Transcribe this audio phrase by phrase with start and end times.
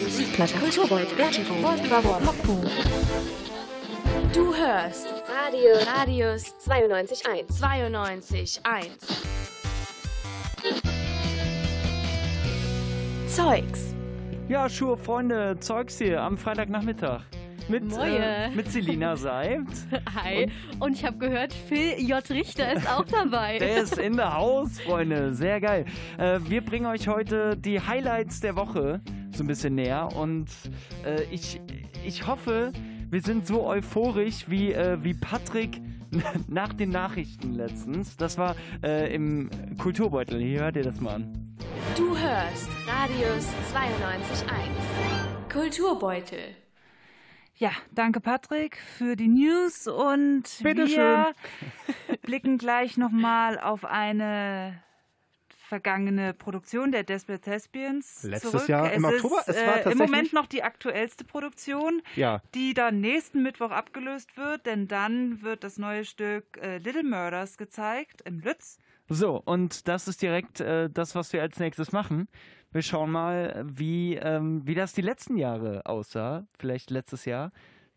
[0.00, 0.58] Musikplatte,
[2.24, 2.70] Popcorn.
[4.34, 7.46] Du hörst Radio Radius 92.1.
[7.48, 8.88] 92.1.
[13.28, 13.94] Zeugs.
[14.48, 17.22] Ja, Schuhe, Freunde, Zeugs hier am Freitagnachmittag.
[17.68, 19.72] Mit, äh, mit Selina Seibt.
[20.14, 20.50] Hi.
[20.78, 22.28] Und, ich habe gehört, Phil J.
[22.30, 23.58] Richter ist auch dabei.
[23.58, 25.34] Der ist in der Haus, Freunde.
[25.34, 25.84] Sehr geil.
[26.18, 29.00] Äh, wir bringen euch heute die Highlights der Woche
[29.32, 30.08] so ein bisschen näher.
[30.14, 30.48] Und
[31.04, 31.60] äh, ich,
[32.04, 32.72] ich hoffe,
[33.10, 35.80] wir sind so euphorisch wie, äh, wie Patrick
[36.48, 38.16] nach den Nachrichten letztens.
[38.16, 40.40] Das war äh, im Kulturbeutel.
[40.40, 41.56] Hier hört ihr das mal an.
[41.96, 45.52] Du hörst Radius 92.1.
[45.52, 46.61] Kulturbeutel.
[47.56, 51.32] Ja, danke Patrick für die News und wir
[52.22, 54.82] blicken gleich nochmal auf eine
[55.72, 58.68] vergangene Produktion der Desperate Thespians Letztes zurück.
[58.68, 59.42] Jahr es im ist, Oktober?
[59.46, 64.36] Es war äh, Im Moment noch die aktuellste Produktion, Ja, die dann nächsten Mittwoch abgelöst
[64.36, 68.78] wird, denn dann wird das neue Stück äh, Little Murders gezeigt im Lütz.
[69.08, 72.28] So, und das ist direkt äh, das, was wir als nächstes machen.
[72.72, 76.46] Wir schauen mal, wie, ähm, wie das die letzten Jahre aussah.
[76.58, 77.52] Vielleicht letztes Jahr,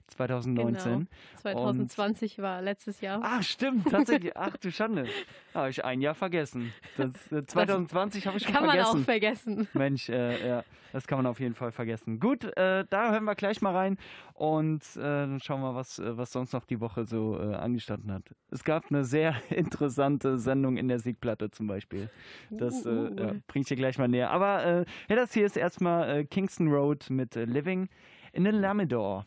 [0.07, 0.91] 2019.
[0.91, 1.05] Genau.
[1.41, 3.21] 2020 war letztes Jahr.
[3.23, 4.35] Ah, stimmt, tatsächlich.
[4.35, 5.07] Ach du Schande.
[5.53, 6.73] Habe ich ein Jahr vergessen.
[6.97, 8.99] Das, äh, 2020 habe ich schon Kann man vergessen.
[8.99, 9.67] auch vergessen.
[9.73, 12.19] Mensch, äh, ja, das kann man auf jeden Fall vergessen.
[12.19, 13.97] Gut, äh, da hören wir gleich mal rein
[14.33, 18.11] und äh, dann schauen wir, was, äh, was sonst noch die Woche so äh, angestanden
[18.11, 18.23] hat.
[18.51, 22.09] Es gab eine sehr interessante Sendung in der Siegplatte zum Beispiel.
[22.49, 23.15] Das Uh, uh, uh.
[23.17, 24.29] ja, bringe ich dir gleich mal näher.
[24.29, 27.89] Aber ja, das hier ist erstmal Kingston Road mit Living
[28.33, 29.25] in the Lamador.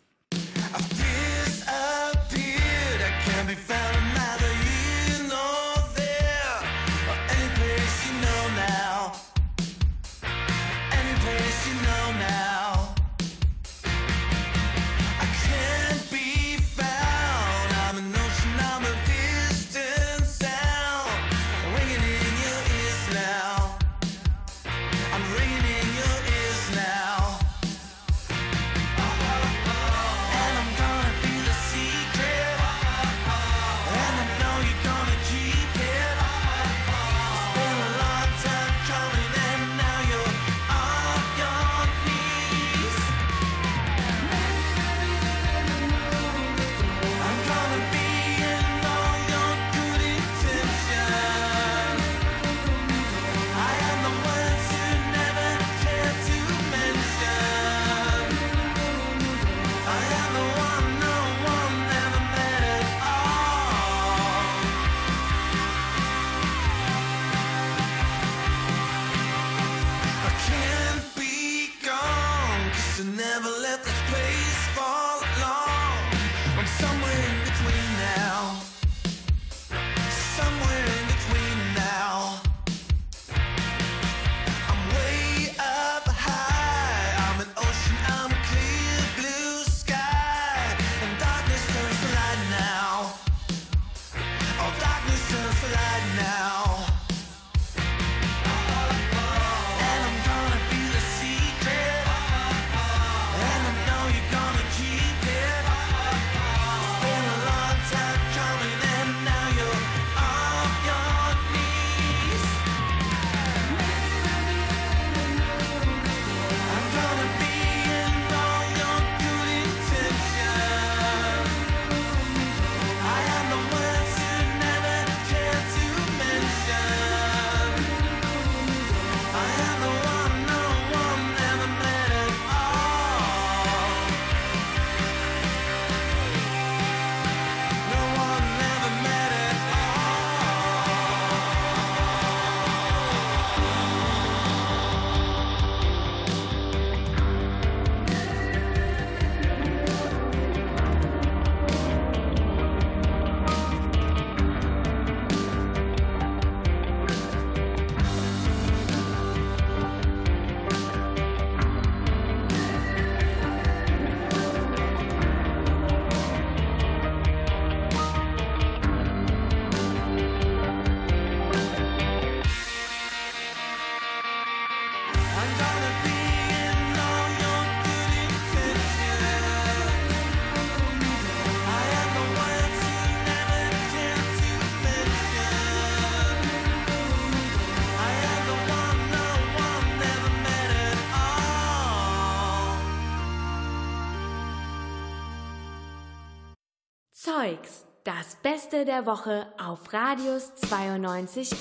[197.48, 201.54] Zeugs, das Beste der Woche auf Radius 92.1.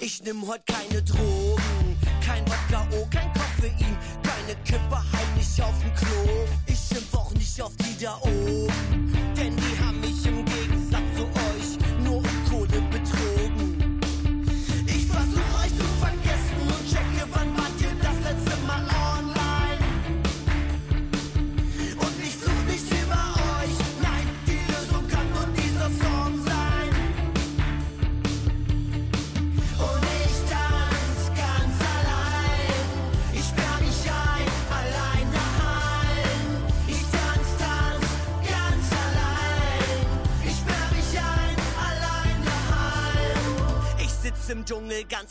[0.00, 5.94] Ich nimm heute keine Drogen, kein Wodka, oh, kein Koffein, keine Kippe heimlich auf dem
[5.94, 6.46] Klo.
[6.66, 10.61] Ich schimpf auch nicht auf die da oben, denn die haben mich im Gegensatz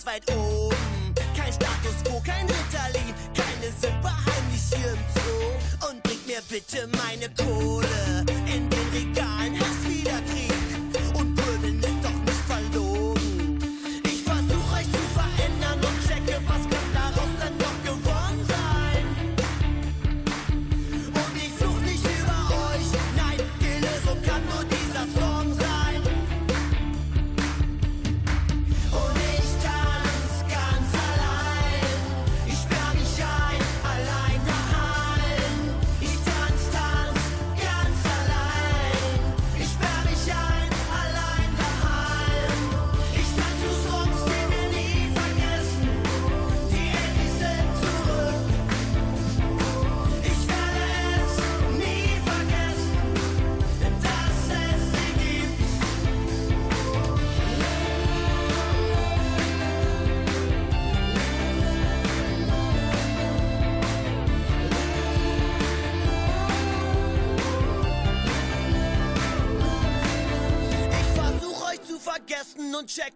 [0.01, 0.50] ganz weit oben.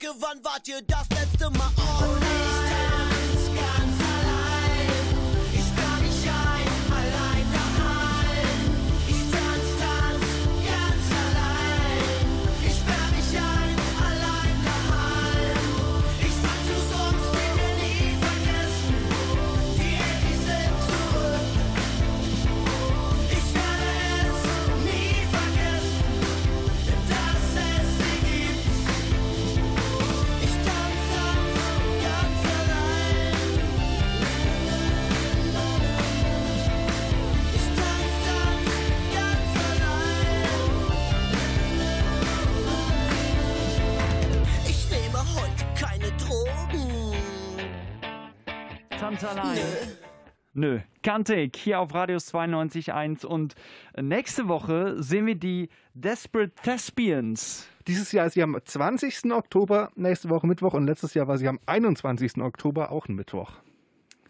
[0.05, 1.84] Checke, wann wart ihr das letzte Mal
[51.05, 53.53] Kantik hier auf Radius 92.1 und
[53.95, 57.69] nächste Woche sehen wir die Desperate Thespians.
[57.85, 59.31] Dieses Jahr ist sie am 20.
[59.31, 62.37] Oktober, nächste Woche Mittwoch und letztes Jahr war sie am 21.
[62.41, 63.51] Oktober, auch ein Mittwoch.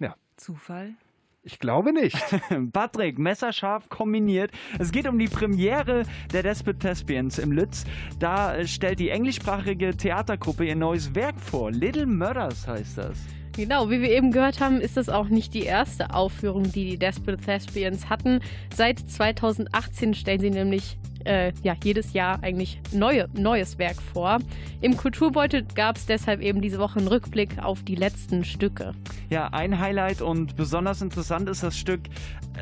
[0.01, 0.95] Ja, Zufall?
[1.43, 2.17] ich glaube nicht.
[2.73, 4.51] Patrick, messerscharf kombiniert.
[4.77, 7.85] Es geht um die Premiere der Desperate Thespians im Lütz.
[8.19, 11.71] Da äh, stellt die englischsprachige Theatergruppe ihr neues Werk vor.
[11.71, 13.17] Little Murders heißt das.
[13.55, 16.97] Genau, wie wir eben gehört haben, ist das auch nicht die erste Aufführung, die die
[16.97, 18.41] Desperate Thespians hatten.
[18.75, 24.39] Seit 2018 stellen sie nämlich äh, ja, jedes Jahr eigentlich neue, neues Werk vor.
[24.81, 28.93] Im Kulturbeutel gab es deshalb eben diese Woche einen Rückblick auf die letzten Stücke.
[29.29, 32.01] Ja, ein Highlight und besonders interessant ist das Stück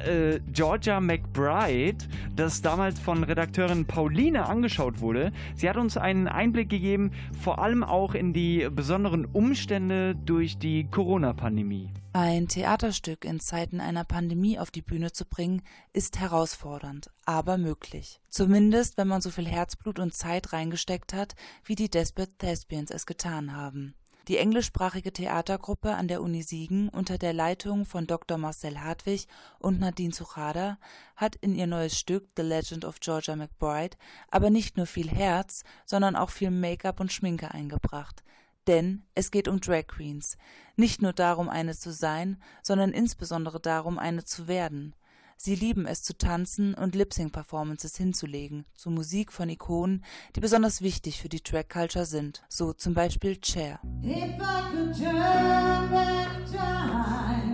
[0.06, 2.06] äh, Georgia McBride,
[2.36, 5.32] das damals von Redakteurin Pauline angeschaut wurde.
[5.56, 10.86] Sie hat uns einen Einblick gegeben, vor allem auch in die besonderen Umstände durch die
[10.86, 11.90] Corona-Pandemie.
[12.16, 18.22] Ein Theaterstück in Zeiten einer Pandemie auf die Bühne zu bringen, ist herausfordernd, aber möglich.
[18.30, 21.34] Zumindest, wenn man so viel Herzblut und Zeit reingesteckt hat,
[21.66, 23.96] wie die Desperate Thespians es getan haben.
[24.28, 28.38] Die englischsprachige Theatergruppe an der Uni Siegen unter der Leitung von Dr.
[28.38, 29.28] Marcel Hartwig
[29.58, 30.78] und Nadine Suchada
[31.16, 33.98] hat in ihr neues Stück The Legend of Georgia McBride
[34.30, 38.24] aber nicht nur viel Herz, sondern auch viel Make-up und Schminke eingebracht.
[38.68, 40.38] Denn es geht um Drag Queens.
[40.76, 44.96] Nicht nur darum, eine zu sein, sondern insbesondere darum, eine zu werden.
[45.38, 50.06] Sie lieben es zu tanzen und Lip-Sync-Performances hinzulegen, zu Musik von Ikonen,
[50.36, 52.44] die besonders wichtig für die Drag-Culture sind.
[52.48, 53.82] So zum Beispiel Cher.
[54.02, 57.53] If I could turn back time,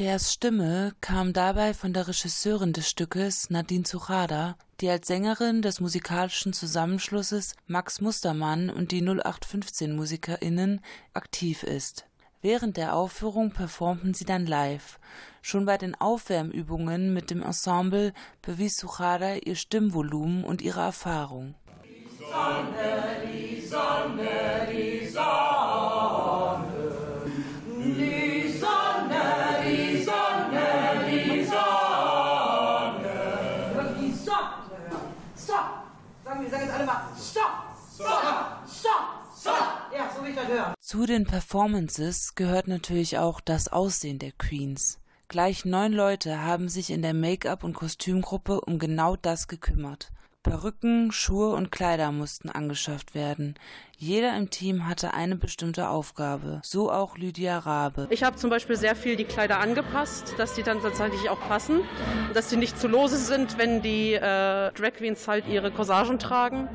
[0.00, 0.02] that hurt you, and you'd stay.
[0.04, 5.80] Chers Stimme kam dabei von der Regisseurin des Stückes Nadine Suchada, die als Sängerin des
[5.80, 10.80] musikalischen Zusammenschlusses Max Mustermann und die 0815 MusikerInnen
[11.12, 12.06] aktiv ist.
[12.42, 14.98] Während der Aufführung performten sie dann live.
[15.42, 21.54] Schon bei den Aufwärmübungen mit dem Ensemble bewies Suchada ihr Stimmvolumen und ihre Erfahrung.
[21.84, 23.62] Die
[40.80, 44.98] Zu den Performances gehört natürlich auch das Aussehen der Queens.
[45.28, 50.10] Gleich neun Leute haben sich in der Make-up- und Kostümgruppe um genau das gekümmert.
[50.44, 53.56] Perücken, Schuhe und Kleider mussten angeschafft werden.
[53.96, 58.06] Jeder im Team hatte eine bestimmte Aufgabe, so auch Lydia Rabe.
[58.10, 61.80] Ich habe zum Beispiel sehr viel die Kleider angepasst, dass die dann tatsächlich auch passen,
[62.34, 66.68] dass die nicht zu lose sind, wenn die äh, Drag Queens halt ihre Corsagen tragen,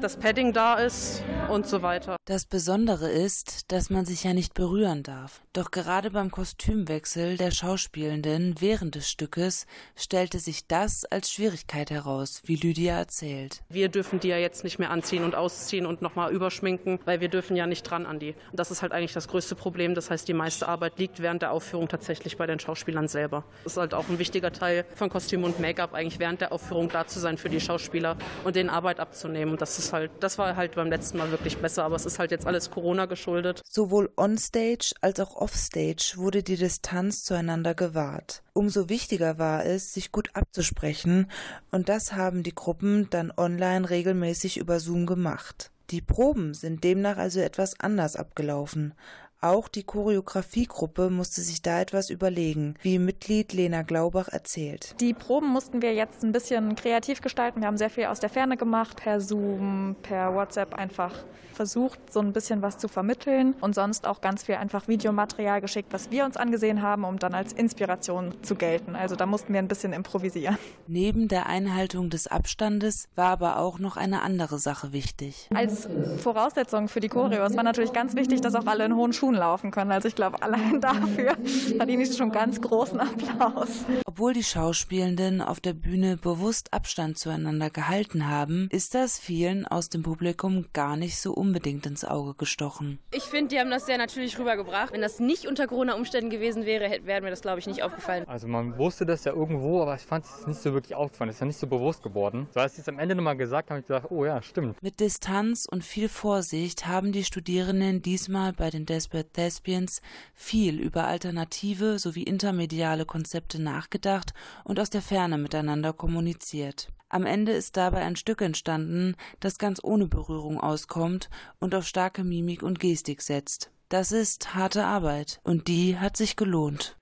[0.00, 2.16] das Padding da ist und so weiter.
[2.24, 5.42] Das Besondere ist, dass man sich ja nicht berühren darf.
[5.52, 12.40] Doch gerade beim Kostümwechsel der Schauspielenden während des Stückes stellte sich das als Schwierigkeit heraus,
[12.44, 13.62] wie Lydia erzählt.
[13.68, 17.28] Wir dürfen die ja jetzt nicht mehr anziehen und ausziehen und nochmal überschminken, weil wir
[17.28, 18.36] dürfen ja nicht dran an die.
[18.52, 19.96] Und das ist halt eigentlich das größte Problem.
[19.96, 23.44] Das heißt, die meiste Arbeit liegt während der Aufführung tatsächlich bei den Schauspielern selber.
[23.64, 26.88] Das ist halt auch ein wichtiger Teil von Kostüm und Make-up, eigentlich während der Aufführung
[26.88, 29.54] da zu sein für die Schauspieler und denen Arbeit abzunehmen.
[29.54, 32.20] Und das ist halt, das war halt beim letzten Mal wirklich besser, aber es ist
[32.20, 33.60] halt jetzt alles Corona geschuldet.
[33.68, 38.44] Sowohl onstage als auch offstage wurde die Distanz zueinander gewahrt.
[38.52, 41.30] Umso wichtiger war es, sich gut abzusprechen,
[41.70, 45.70] und das haben die Gruppen dann online regelmäßig über Zoom gemacht.
[45.90, 48.94] Die Proben sind demnach also etwas anders abgelaufen.
[49.42, 54.94] Auch die Choreografiegruppe musste sich da etwas überlegen, wie Mitglied Lena Glaubach erzählt.
[55.00, 57.62] Die Proben mussten wir jetzt ein bisschen kreativ gestalten.
[57.62, 61.14] Wir haben sehr viel aus der Ferne gemacht, per Zoom, per WhatsApp einfach
[61.54, 65.92] versucht, so ein bisschen was zu vermitteln und sonst auch ganz viel einfach Videomaterial geschickt,
[65.92, 68.96] was wir uns angesehen haben, um dann als Inspiration zu gelten.
[68.96, 70.56] Also da mussten wir ein bisschen improvisieren.
[70.86, 75.48] Neben der Einhaltung des Abstandes war aber auch noch eine andere Sache wichtig.
[75.54, 75.86] Als
[76.18, 79.70] Voraussetzung für die Choreos war natürlich ganz wichtig, dass auch alle in hohen Schuhen laufen
[79.70, 79.92] können.
[79.92, 81.36] Also ich glaube, allein dafür
[81.76, 83.84] verdiene ich schon ganz großen Applaus.
[84.06, 89.88] Obwohl die Schauspielenden auf der Bühne bewusst Abstand zueinander gehalten haben, ist das vielen aus
[89.88, 92.98] dem Publikum gar nicht so unbedingt ins Auge gestochen.
[93.12, 94.92] Ich finde, die haben das sehr natürlich rübergebracht.
[94.92, 98.24] Wenn das nicht unter Corona-Umständen gewesen wäre, wäre mir das, glaube ich, nicht aufgefallen.
[98.26, 101.28] Also man wusste das ja irgendwo, aber ich fand es nicht so wirklich aufgefallen.
[101.28, 102.48] Das ist ja nicht so bewusst geworden.
[102.52, 104.82] So als sie es am Ende nochmal gesagt haben, habe ich gedacht, oh ja, stimmt.
[104.82, 110.02] Mit Distanz und viel Vorsicht haben die Studierenden diesmal bei den Desperate Thespians
[110.34, 114.34] viel über alternative sowie intermediale Konzepte nachgedacht
[114.64, 116.88] und aus der Ferne miteinander kommuniziert.
[117.08, 122.22] Am Ende ist dabei ein Stück entstanden, das ganz ohne Berührung auskommt und auf starke
[122.22, 123.72] Mimik und Gestik setzt.
[123.88, 126.96] Das ist harte Arbeit und die hat sich gelohnt.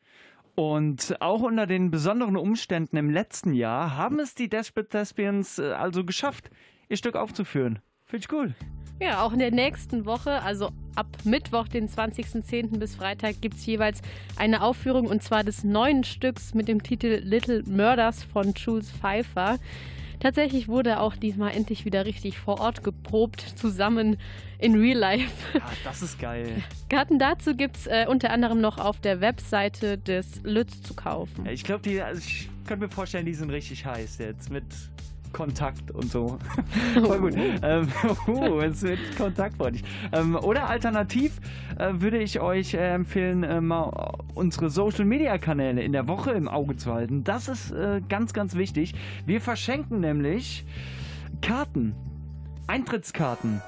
[0.54, 5.72] Und auch unter den besonderen Umständen im letzten Jahr haben es die Desperate Thespians äh,
[5.72, 6.50] also geschafft,
[6.88, 7.80] ihr Stück aufzuführen.
[8.08, 8.54] Finde ich cool.
[9.00, 12.78] Ja, auch in der nächsten Woche, also ab Mittwoch, den 20.10.
[12.78, 14.00] bis Freitag, gibt es jeweils
[14.36, 19.58] eine Aufführung und zwar des neuen Stücks mit dem Titel Little Murders von Jules Pfeiffer.
[20.20, 24.16] Tatsächlich wurde auch diesmal endlich wieder richtig vor Ort geprobt, zusammen
[24.58, 25.30] in Real Life.
[25.52, 26.62] Ja, das ist geil.
[26.88, 31.44] Karten dazu gibt es äh, unter anderem noch auf der Webseite des Lütz zu kaufen.
[31.44, 34.64] Ja, ich glaube, die, also ich könnte mir vorstellen, die sind richtig heiß jetzt mit
[35.32, 36.38] Kontakt und so.
[36.94, 37.34] Voll gut.
[37.62, 37.88] ähm,
[38.26, 39.84] uh, es wird kontaktfreudig.
[40.12, 41.40] Ähm, oder alternativ
[41.78, 46.32] äh, würde ich euch äh, empfehlen, äh, mal unsere Social Media Kanäle in der Woche
[46.32, 47.24] im Auge zu halten.
[47.24, 48.94] Das ist äh, ganz, ganz wichtig.
[49.26, 50.64] Wir verschenken nämlich
[51.40, 51.94] Karten,
[52.66, 53.62] Eintrittskarten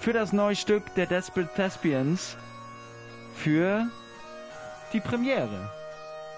[0.00, 2.36] für das neue Stück der Desperate Thespians
[3.34, 3.86] für
[4.92, 5.70] die Premiere.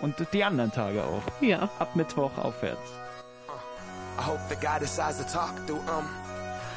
[0.01, 1.23] Und die anderen Tage auch.
[1.43, 1.69] Ja.
[1.79, 3.00] Ab Mittwoch aufwärts.
[4.21, 6.07] I hope the guy decides to talk through them.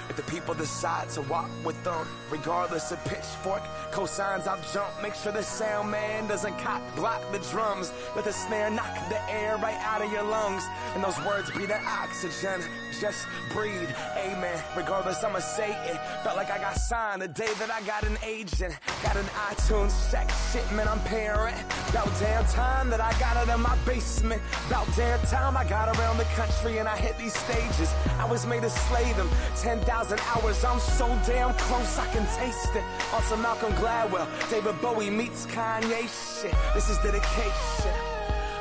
[0.08, 3.62] If the people decide to walk with them, regardless of pitchfork,
[3.94, 7.92] cosigns I've jumped, make sure the sound man doesn't cock block the drums.
[8.16, 10.64] Let the snare knock the air right out of your lungs.
[10.96, 12.62] And those words be the oxygen.
[13.00, 14.64] Just breathe, amen.
[14.78, 15.98] Regardless, I'ma say it.
[16.24, 18.78] Felt like I got signed the day that I got an agent.
[19.04, 21.58] Got an iTunes check, shit, man, I'm parent.
[21.90, 24.42] About damn time that I got it in my basement.
[24.68, 27.94] About damn time I got around the country and I hit these stages.
[28.20, 29.30] I was made to slay them.
[29.58, 30.64] 10,000 10,000 hours.
[30.64, 32.84] I'm so damn close, I can taste it.
[33.24, 36.08] Some Malcolm Gladwell, David Bowie meets Kanye
[36.42, 36.56] shit.
[36.74, 37.92] This is dedication.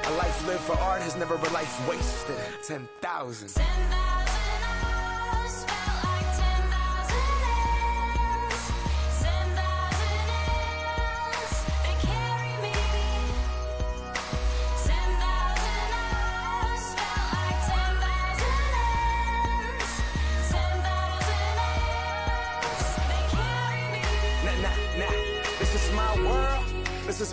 [0.04, 2.36] A life lived for art has never been life wasted.
[2.66, 3.48] 10,000.
[3.48, 4.21] 10,000.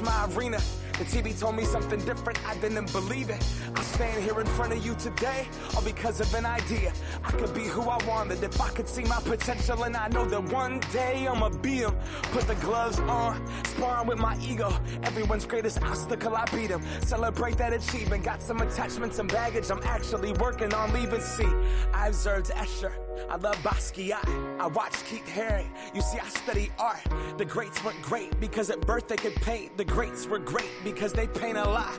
[0.02, 0.60] My arena.
[1.00, 2.46] The TV told me something different.
[2.46, 3.42] I didn't believe it.
[3.74, 6.92] I stand here in front of you today, all because of an idea.
[7.24, 10.26] I could be who I wanted if I could see my potential, and I know
[10.26, 11.96] that one day I'ma be him.
[12.34, 14.78] Put the gloves on, sparring with my ego.
[15.04, 16.84] Everyone's greatest obstacle, I beat him.
[17.00, 18.26] Celebrate that achievement.
[18.26, 19.72] Got some attachments and baggage.
[19.72, 21.22] I'm actually working on leaving.
[21.22, 21.48] See,
[21.94, 22.92] I observed Escher.
[23.30, 24.60] I love Basquiat.
[24.60, 25.70] I watch Keith Haring.
[25.94, 27.00] You see, I study art.
[27.38, 29.78] The greats weren't great because at birth they could paint.
[29.78, 31.96] The greats were great because they paint a lie.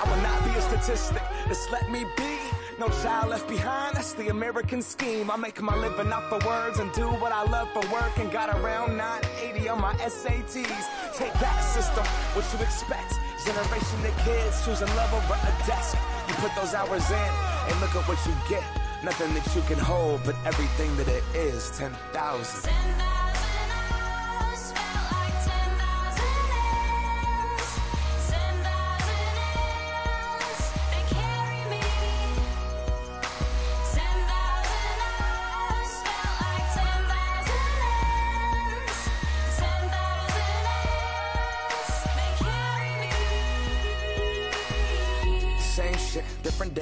[0.00, 2.36] I will not be a statistic, just let me be.
[2.78, 5.30] No child left behind, that's the American scheme.
[5.30, 8.32] I make my living off the words and do what I love for work and
[8.32, 10.84] got around 980 on my SATs.
[11.16, 12.04] Take that system,
[12.34, 13.14] what you expect.
[13.44, 15.96] Generation of kids choosing love over a desk.
[16.26, 17.30] You put those hours in
[17.68, 18.64] and look at what you get.
[19.04, 21.92] Nothing that you can hold, but everything that it is 10,000.
[22.14, 23.23] 10,000.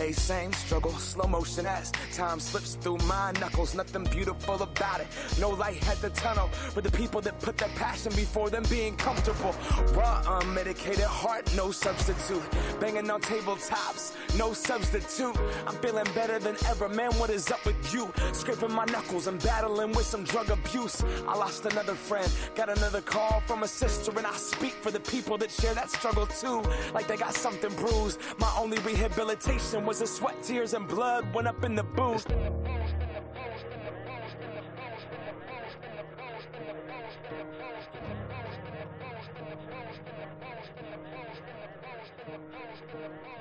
[0.02, 0.92] Day, same struggle.
[0.92, 3.74] Slow motion as time slips through my knuckles.
[3.74, 5.06] Nothing beautiful about it.
[5.40, 6.48] No light at the tunnel.
[6.74, 9.54] But the people that put their passion before them being comfortable.
[9.98, 12.46] Raw, unmedicated heart, no substitute.
[12.80, 14.04] Banging on tabletops,
[14.38, 15.36] no substitute.
[15.66, 17.12] I'm feeling better than ever, man.
[17.20, 18.12] What is up with you?
[18.32, 21.02] Scraping my knuckles and battling with some drug abuse.
[21.28, 25.00] I lost another friend, got another call from a sister, and I speak for the
[25.00, 26.62] people that share that struggle too.
[26.94, 28.18] Like they got something bruised.
[28.38, 32.26] My only rehabilitation was the sweat, tears, and blood went up in the booth.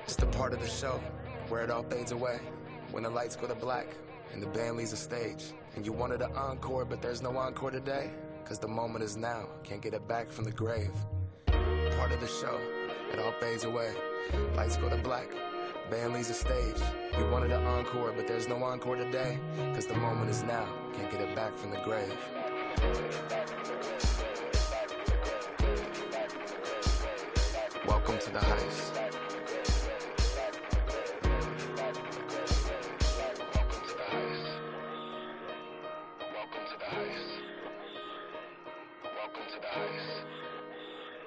[0.04, 1.00] It's the part of the show
[1.48, 2.38] where it all fades away.
[2.90, 3.86] When the lights go to black
[4.32, 5.52] and the band leaves the stage.
[5.76, 8.10] And you wanted an encore, but there's no encore today.
[8.44, 9.48] Cause the moment is now.
[9.62, 10.92] Can't get it back from the grave.
[11.46, 12.58] Part of the show,
[13.12, 13.94] it all fades away.
[14.56, 15.28] Lights go to black.
[15.92, 16.80] Band leaves the stage.
[17.18, 19.38] You wanted an encore, but there's no encore today.
[19.74, 20.66] Cause the moment is now.
[20.96, 22.16] Can't get it back from the grave.
[27.86, 29.02] Welcome to the heist.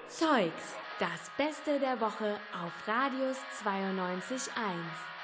[0.08, 5.15] Zeugs, das Beste der Woche auf Radius 92.1.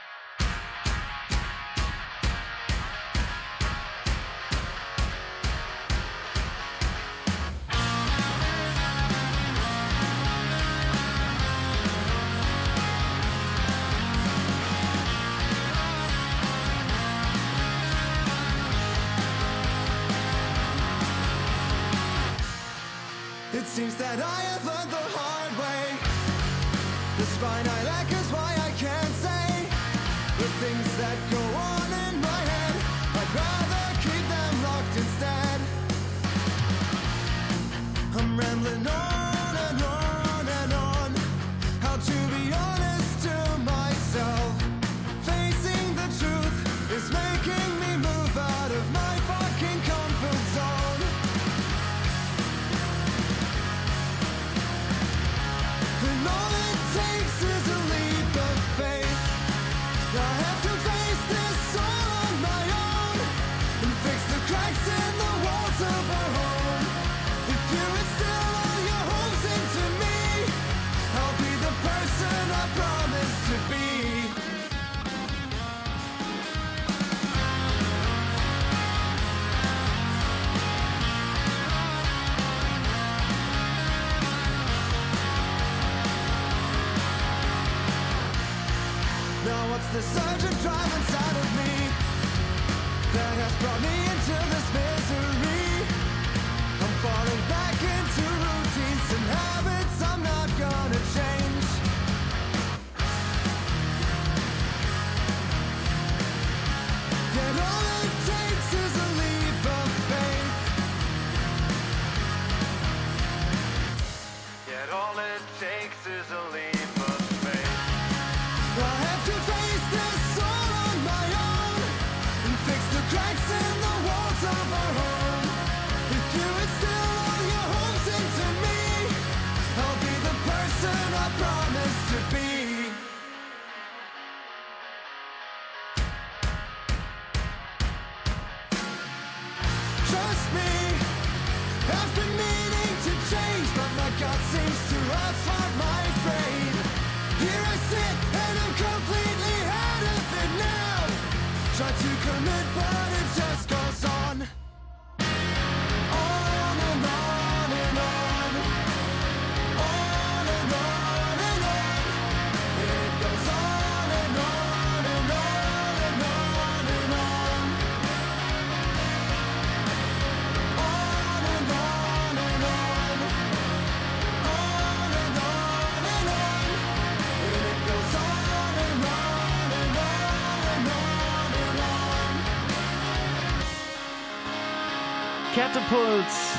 [185.93, 186.59] Catapults.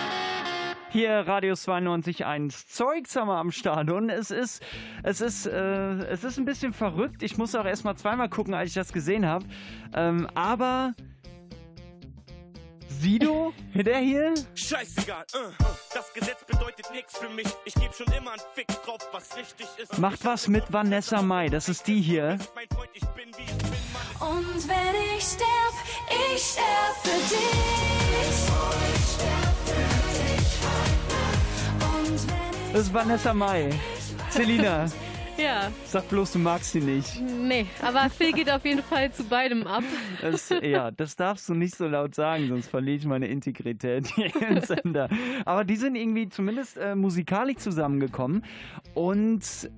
[0.91, 4.61] Hier Radius 92.1 Zeugsamer am Start und es ist,
[5.01, 7.23] es ist, äh, es ist ein bisschen verrückt.
[7.23, 9.45] Ich muss auch erstmal zweimal gucken, als ich das gesehen habe.
[9.95, 10.93] Ähm, aber
[12.87, 15.63] Sido, der hier, Scheißegal, äh,
[15.95, 17.47] das Gesetz bedeutet nichts für mich.
[17.65, 19.97] Ich geb schon immer einen Fick drauf, was richtig ist.
[19.97, 21.49] macht was mit Vanessa Mai.
[21.49, 22.37] Das ist die hier.
[24.19, 25.73] Und wenn ich sterb,
[26.35, 27.62] ich sterb für dich.
[32.73, 33.69] Das ist Vanessa Mai.
[34.31, 34.87] Selina,
[35.37, 37.21] Ja, sag bloß, du magst sie nicht.
[37.21, 39.83] nee, aber Phil geht auf jeden Fall zu beidem ab.
[40.21, 44.31] Das, ja, das darfst du nicht so laut sagen, sonst verliere ich meine Integrität hier
[44.47, 45.09] im Sender.
[45.45, 48.43] Aber die sind irgendwie zumindest äh, musikalisch zusammengekommen
[48.93, 49.69] und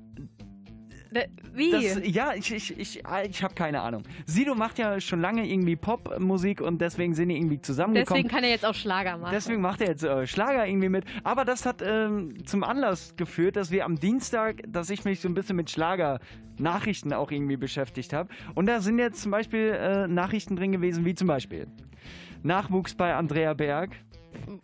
[1.54, 1.72] Wie?
[1.72, 4.04] Das, ja, ich, ich, ich, ich habe keine Ahnung.
[4.26, 8.24] Sido macht ja schon lange irgendwie Popmusik und deswegen sind die irgendwie zusammengekommen.
[8.24, 9.32] Deswegen kann er jetzt auch Schlager machen.
[9.34, 11.06] Deswegen macht er jetzt äh, Schlager irgendwie mit.
[11.24, 15.30] Aber das hat ähm, zum Anlass geführt, dass wir am Dienstag, dass ich mich so
[15.30, 18.30] ein bisschen mit Schlager-Nachrichten auch irgendwie beschäftigt habe.
[18.54, 21.68] Und da sind jetzt zum Beispiel äh, Nachrichten drin gewesen, wie zum Beispiel
[22.44, 23.92] Nachwuchs bei Andrea Berg.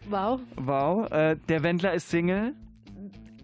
[0.10, 0.42] Wow.
[0.56, 1.12] Wow.
[1.12, 2.54] Äh, der Wendler ist Single.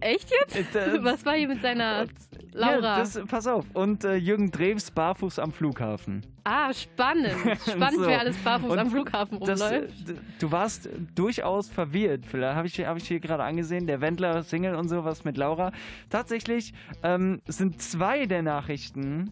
[0.00, 0.74] Echt jetzt?
[0.76, 2.06] Äh, Was war hier mit seiner
[2.52, 2.74] Laura?
[2.80, 3.64] Ja, das, pass auf.
[3.74, 6.24] Und äh, Jürgen Drews barfuß am Flughafen.
[6.44, 7.34] ah, spannend.
[7.68, 8.06] Spannend, So.
[8.06, 9.88] wer alles barfuß Und am Flughafen das, rumläuft.
[10.10, 12.24] äh, d- Du warst durchaus verwirrt.
[12.26, 15.72] Vielleicht habe ich, hab ich hier gerade angesehen, der Wendler Single und sowas mit Laura.
[16.10, 19.30] Tatsächlich ähm, sind zwei der Nachrichten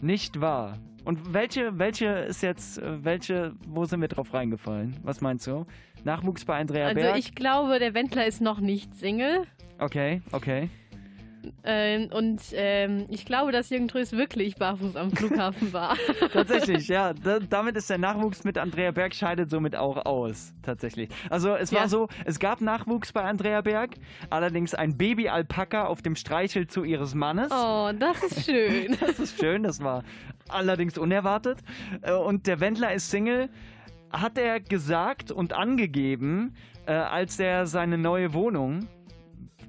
[0.00, 0.78] nicht wahr.
[1.04, 4.96] Und welche, welche ist jetzt, äh, welche, wo sind wir drauf reingefallen?
[5.02, 5.66] Was meinst du?
[6.04, 7.18] Nachwuchs bei Andrea Also Berg?
[7.18, 9.42] ich glaube, der Wendler ist noch nicht Single.
[9.78, 10.70] Okay, okay.
[11.64, 15.96] Ähm, und ähm, ich glaube, dass Jürgen Trös wirklich barfuß am Flughafen war.
[16.32, 17.12] Tatsächlich, ja.
[17.14, 20.52] Da, damit ist der Nachwuchs mit Andrea Berg scheidet somit auch aus.
[20.62, 21.08] Tatsächlich.
[21.30, 21.88] Also es war Ja.
[21.88, 23.96] so, es gab Nachwuchs bei Andrea Berg,
[24.30, 27.50] allerdings ein Baby-Alpaka auf dem Streichel zu ihres Mannes.
[27.52, 28.96] Oh, das ist schön.
[29.00, 30.02] Das ist schön, das war
[30.48, 31.58] allerdings unerwartet.
[32.02, 33.48] Äh, Und der Wendler ist Single,
[34.10, 36.54] hat er gesagt und angegeben,
[36.86, 38.88] äh, als er seine neue Wohnung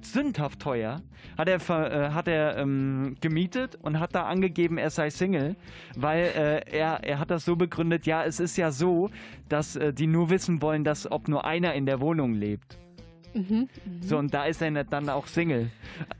[0.04, 1.02] sündhaft teuer
[1.38, 5.56] hat er, äh, hat er ähm, gemietet und hat da angegeben, er sei Single,
[5.96, 9.10] weil äh, er, er hat das so begründet, ja, es ist ja so,
[9.48, 12.78] dass äh, die nur wissen wollen, dass ob nur einer in der Wohnung lebt.
[13.34, 13.68] Mhm.
[14.00, 15.70] So, und da ist er dann auch Single.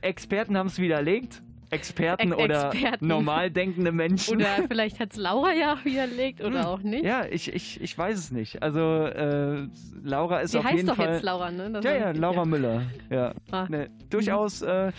[0.01, 1.41] Experten haben es widerlegt.
[1.69, 3.07] Experten Ex- oder Experten.
[3.07, 4.37] normal denkende Menschen.
[4.37, 7.03] Oder vielleicht hat es Laura ja auch widerlegt oder auch nicht.
[7.03, 8.63] Ja, ich, ich, ich weiß es nicht.
[8.63, 9.67] Also äh,
[10.03, 11.13] Laura ist Sie auf heißt jeden doch Fall.
[11.13, 11.69] jetzt Laura, ne?
[11.71, 12.45] Das ja, ja, Laura ja.
[12.45, 12.81] Müller.
[13.09, 13.33] Ja.
[13.51, 13.65] Ah.
[13.69, 14.91] Ne, durchaus, äh,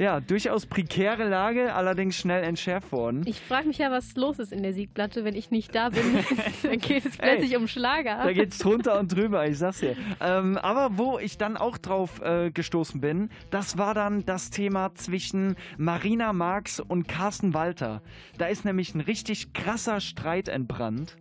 [0.00, 3.22] ja, durchaus prekäre Lage, allerdings schnell entschärft worden.
[3.26, 6.00] Ich frage mich ja, was los ist in der Siegplatte, wenn ich nicht da bin.
[6.62, 8.16] dann geht es plötzlich Ey, um Schlager.
[8.24, 9.96] Da geht's drunter und drüber, ich sag's dir.
[10.20, 14.94] Ähm, aber wo ich dann auch drauf äh, gestoßen bin, das war dann das Thema
[14.94, 18.00] zwischen Marina Marx und Carsten Walter.
[18.38, 21.18] Da ist nämlich ein richtig krasser Streit entbrannt.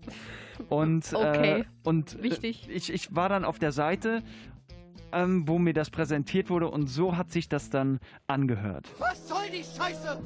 [0.69, 1.59] Und, Okay.
[1.61, 2.67] äh, und äh, Wichtig.
[2.69, 4.23] ich, ich war dann auf der Seite
[5.11, 8.87] ähm, wo mir das präsentiert wurde und so hat sich das dann angehört.
[8.99, 10.21] Was soll die Scheiße?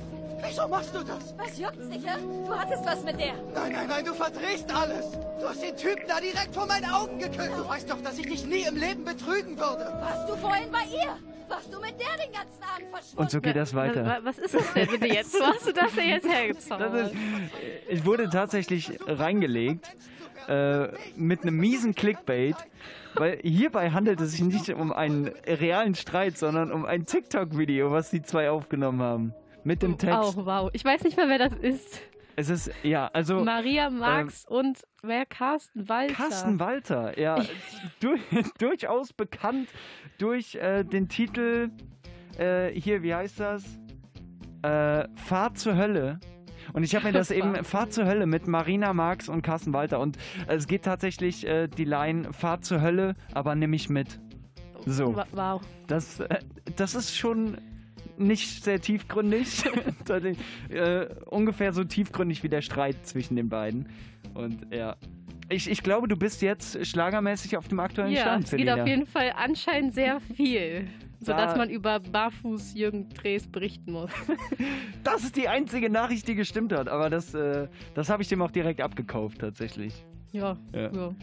[0.45, 1.33] Wieso machst du das?
[1.37, 2.17] Was juckt's dich, hä?
[2.45, 3.33] Du hattest was mit der.
[3.53, 5.11] Nein, nein, nein, du verdrehst alles.
[5.39, 7.51] Du hast den Typen da direkt vor meinen Augen geküsst.
[7.57, 9.85] Du weißt doch, dass ich dich nie im Leben betrügen würde.
[10.01, 11.17] Warst du vorhin bei ihr?
[11.49, 13.17] Warst du mit der den ganzen Abend verschwunden?
[13.21, 14.05] Und so geht das weiter.
[14.05, 15.33] Wa- Was ist das denn bitte jetzt?
[15.39, 16.71] Wo hast du das denn jetzt ist,
[17.89, 19.91] ich wurde tatsächlich reingelegt
[20.47, 22.55] äh, mit einem miesen Clickbait,
[23.15, 28.09] weil hierbei handelt es sich nicht um einen realen Streit, sondern um ein TikTok-Video, was
[28.09, 29.33] die zwei aufgenommen haben.
[29.63, 30.37] Mit dem Text.
[30.37, 30.69] Oh, wow.
[30.73, 32.01] Ich weiß nicht mehr, wer das ist.
[32.35, 33.43] Es ist, ja, also.
[33.43, 35.25] Maria Marx und wer?
[35.25, 36.13] Carsten Walter.
[36.13, 37.43] Carsten Walter, ja,
[37.99, 38.15] du,
[38.57, 39.69] durchaus bekannt
[40.17, 41.69] durch äh, den Titel,
[42.37, 43.63] äh, hier, wie heißt das?
[44.63, 46.19] Äh, Fahrt zur Hölle.
[46.71, 49.99] Und ich habe mir das eben, Fahrt zur Hölle mit Marina Marx und Carsten Walter.
[49.99, 54.19] Und es geht tatsächlich äh, die Line Fahrt zur Hölle, aber nimm mich mit.
[54.85, 55.15] So.
[55.31, 55.61] Wow.
[55.87, 56.39] Das, äh,
[56.75, 57.57] das ist schon
[58.17, 59.63] nicht sehr tiefgründig.
[60.69, 63.89] Äh, ungefähr so tiefgründig wie der Streit zwischen den beiden.
[64.33, 64.95] Und ja.
[65.49, 68.81] Ich, ich glaube, du bist jetzt schlagermäßig auf dem aktuellen Ja, Stand, es geht Selina.
[68.81, 70.87] auf jeden Fall anscheinend sehr viel,
[71.23, 74.11] sodass Da- man über Barfuß Jürgen Drees berichten muss.
[75.03, 76.87] Das ist die einzige Nachricht, die gestimmt hat.
[76.87, 79.93] Aber das, äh, das habe ich dem auch direkt abgekauft, tatsächlich.
[80.31, 80.91] Ja, Ja.
[80.93, 81.13] ja.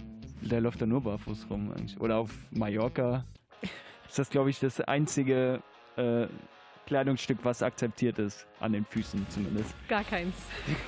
[0.43, 1.99] Der läuft da nur barfuß rum eigentlich.
[2.01, 3.25] Oder auf Mallorca
[4.09, 5.63] ist das, glaube ich, das einzige
[5.97, 6.27] äh,
[6.87, 8.47] Kleidungsstück, was akzeptiert ist.
[8.61, 9.75] An den Füßen zumindest.
[9.89, 10.35] Gar keins.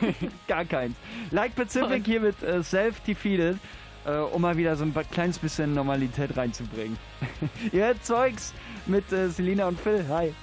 [0.48, 0.96] Gar keins.
[1.30, 3.56] Like Pacific hier mit äh, Self-Defeated,
[4.04, 6.98] äh, um mal wieder so ein kleines bisschen Normalität reinzubringen.
[7.72, 8.52] Ihr hört Zeugs
[8.86, 10.04] mit äh, Selina und Phil.
[10.08, 10.34] Hi.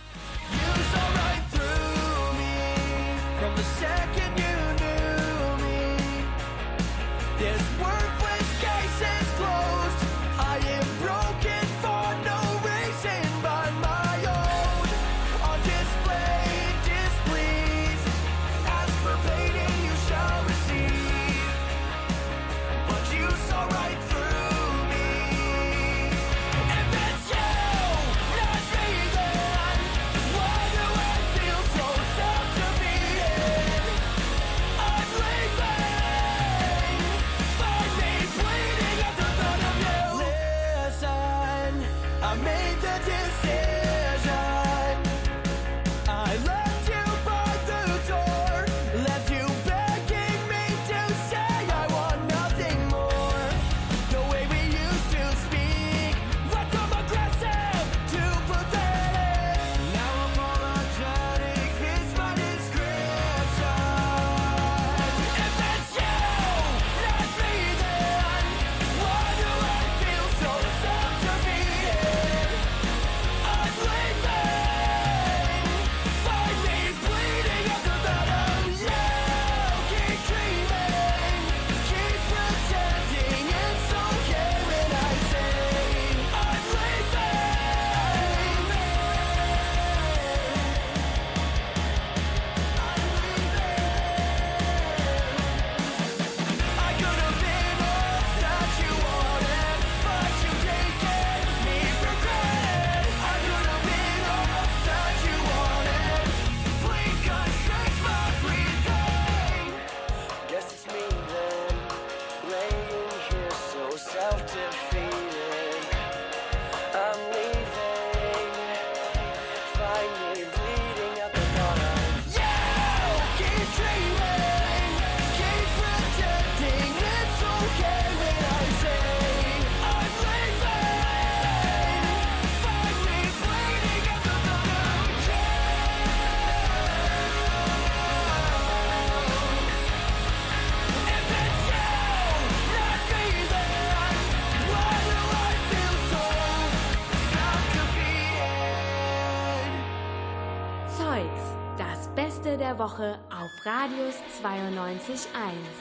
[152.69, 155.78] Der Woche auf Radius 92.1.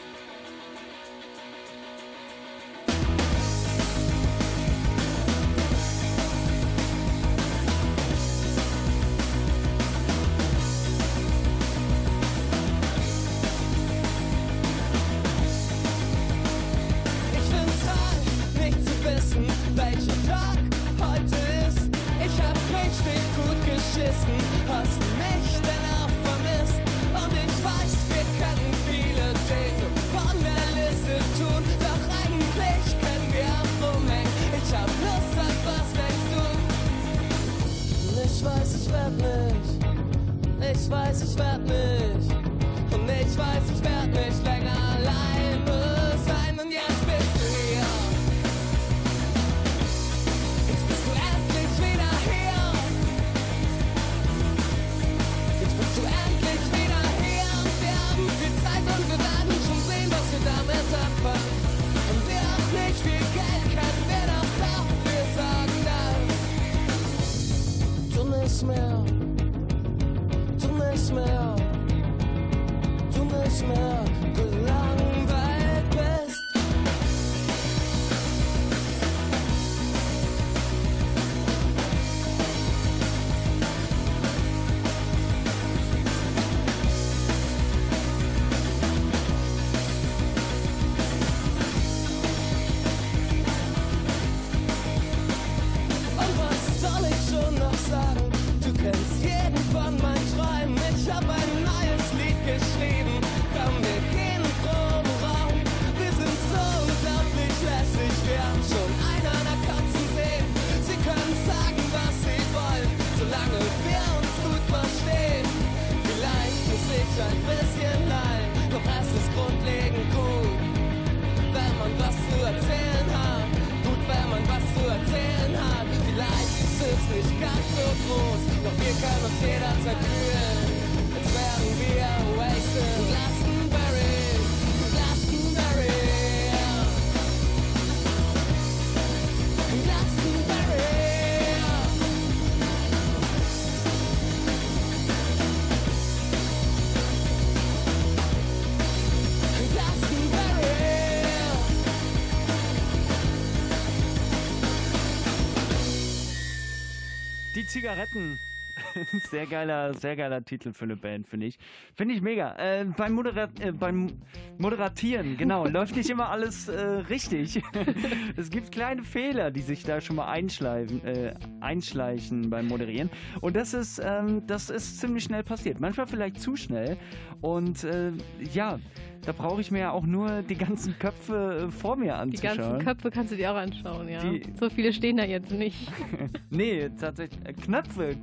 [157.68, 158.38] Zigaretten.
[159.30, 161.58] Sehr geiler, sehr geiler Titel für eine Band, finde ich.
[161.94, 162.54] Finde ich mega.
[162.56, 164.12] Äh, beim, Modera äh, beim
[164.58, 167.62] Moderatieren, genau, läuft nicht immer alles äh, richtig.
[168.36, 173.10] es gibt kleine Fehler, die sich da schon mal einschleifen, äh, einschleichen beim Moderieren.
[173.40, 175.80] Und das ist, ähm, das ist ziemlich schnell passiert.
[175.80, 176.96] Manchmal vielleicht zu schnell.
[177.40, 178.12] Und äh,
[178.52, 178.78] ja,
[179.24, 182.56] da brauche ich mir ja auch nur die ganzen Köpfe äh, vor mir Die anzuschauen.
[182.56, 184.20] ganzen Köpfe kannst du dir auch anschauen, ja.
[184.22, 185.90] Die- so viele stehen da jetzt nicht.
[186.50, 187.40] nee, tatsächlich.
[187.46, 188.16] Äh, Knöpfe.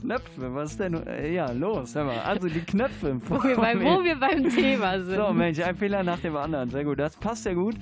[0.00, 0.94] Knöpfe, was ist denn?
[1.06, 2.18] äh, Ja, los, hör mal.
[2.20, 3.18] Also die Knöpfe.
[3.28, 3.84] Wo wir, bei, mir.
[3.86, 5.16] wo wir beim Thema sind.
[5.16, 6.68] So, Mensch, ein Fehler nach dem anderen.
[6.68, 6.98] Sehr gut.
[6.98, 7.76] Das passt sehr gut.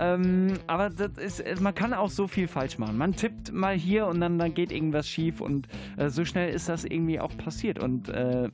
[0.00, 2.98] Ähm, aber das ist, man kann auch so viel falsch machen.
[2.98, 6.68] Man tippt mal hier und dann, dann geht irgendwas schief und äh, so schnell ist
[6.68, 7.78] das irgendwie auch passiert.
[7.80, 8.48] Und äh,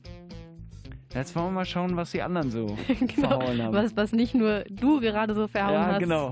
[1.15, 2.67] jetzt wollen wir mal schauen, was die anderen so
[3.15, 3.57] verhauen haben.
[3.57, 3.73] Genau.
[3.73, 5.99] Was, was nicht nur du gerade so verhauen ja, hast.
[5.99, 6.31] genau.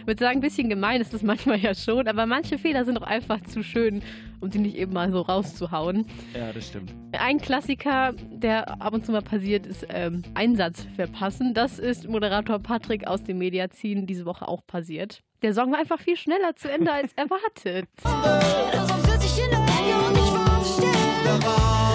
[0.00, 2.96] Ich würde sagen, ein bisschen gemein ist das manchmal ja schon, aber manche Fehler sind
[2.96, 4.02] doch einfach zu schön,
[4.40, 6.06] um die nicht eben mal so rauszuhauen.
[6.34, 6.92] ja, das stimmt.
[7.12, 11.54] Ein Klassiker, der ab und zu mal passiert, ist ähm, Einsatz verpassen.
[11.54, 15.22] Das ist Moderator Patrick aus dem Mediazin diese Woche auch passiert.
[15.42, 17.88] Der Song war einfach viel schneller zu Ende als erwartet.
[18.02, 21.85] Sonst sitz ich in der Ecke und ich warte still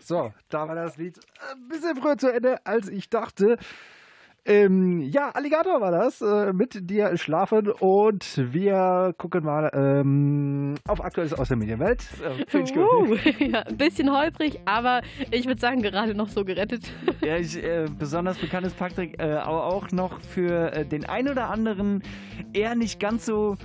[0.00, 1.18] So, da war das Lied
[1.50, 3.56] ein bisschen früher zu Ende, als ich dachte.
[4.48, 11.04] Ähm, ja, Alligator war das, äh, mit dir schlafen und wir gucken mal ähm, auf
[11.04, 12.02] Aktuelles aus der Medienwelt.
[12.22, 12.86] Äh, Finde ich gut.
[12.88, 16.90] Uh, ja, ein bisschen holprig, aber ich würde sagen, gerade noch so gerettet.
[17.20, 21.28] Ja, ich, äh, besonders bekannt ist Patrick, äh, aber auch noch für äh, den ein
[21.28, 22.02] oder anderen
[22.54, 23.56] eher nicht ganz so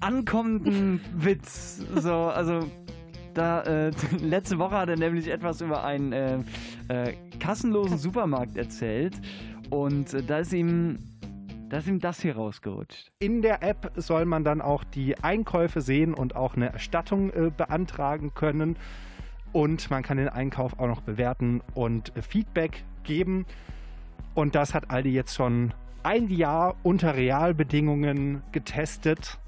[0.00, 1.84] ankommenden Witz.
[1.96, 2.60] So, also
[3.34, 6.38] da äh, letzte Woche hat er nämlich etwas über einen äh,
[6.88, 9.14] äh, kassenlosen Supermarkt erzählt
[9.70, 10.98] und äh, da ist ihm
[11.68, 13.10] da ist ihm das hier rausgerutscht.
[13.18, 17.50] In der App soll man dann auch die Einkäufe sehen und auch eine Erstattung äh,
[17.50, 18.76] beantragen können.
[19.52, 23.46] Und man kann den Einkauf auch noch bewerten und äh, Feedback geben.
[24.34, 25.72] Und das hat Aldi jetzt schon
[26.04, 29.38] ein Jahr unter Realbedingungen getestet.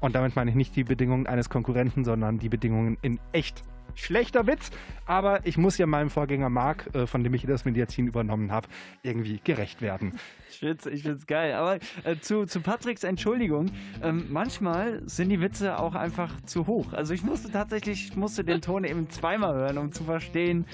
[0.00, 3.62] Und damit meine ich nicht die Bedingungen eines Konkurrenten, sondern die Bedingungen in echt.
[3.96, 4.72] Schlechter Witz,
[5.06, 8.66] aber ich muss ja meinem Vorgänger Marc, äh, von dem ich das Medizin übernommen habe,
[9.04, 10.18] irgendwie gerecht werden.
[10.54, 11.52] Ich find's, ich find's geil.
[11.54, 13.70] Aber äh, zu, zu Patricks Entschuldigung,
[14.02, 16.92] ähm, manchmal sind die Witze auch einfach zu hoch.
[16.92, 20.64] Also ich musste tatsächlich, ich musste den Ton eben zweimal hören, um zu verstehen.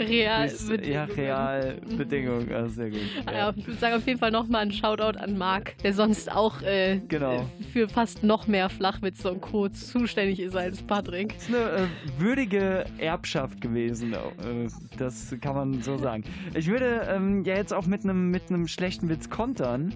[0.00, 0.92] Real wie's- Bedingungen.
[0.92, 2.52] Ja, real Bedingungen.
[2.52, 3.00] Also sehr gut.
[3.30, 6.62] Ja, ich würde sagen, auf jeden Fall nochmal ein Shoutout an Marc, der sonst auch
[6.62, 7.44] äh, Genau.
[7.72, 9.68] für fast noch mehr Flachwitze und Co.
[9.68, 11.34] zuständig ist als Patrick.
[11.34, 11.86] Das ist eine äh,
[12.18, 14.12] würdige Erbschaft gewesen.
[14.14, 14.68] Äh,
[14.98, 16.24] das kann man so sagen.
[16.54, 19.92] Ich würde ähm, ja jetzt auch mit einem mit einem schlechten Witz kontern.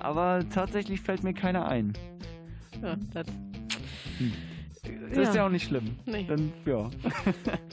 [0.00, 1.92] aber tatsächlich fällt mir keiner ein.
[2.82, 3.26] Ja, das,
[4.18, 4.32] Hm.
[5.10, 5.42] Das ist Ja.
[5.42, 5.96] ja auch nicht schlimm.
[6.06, 6.24] Nee.
[6.28, 6.90] Dann, ja.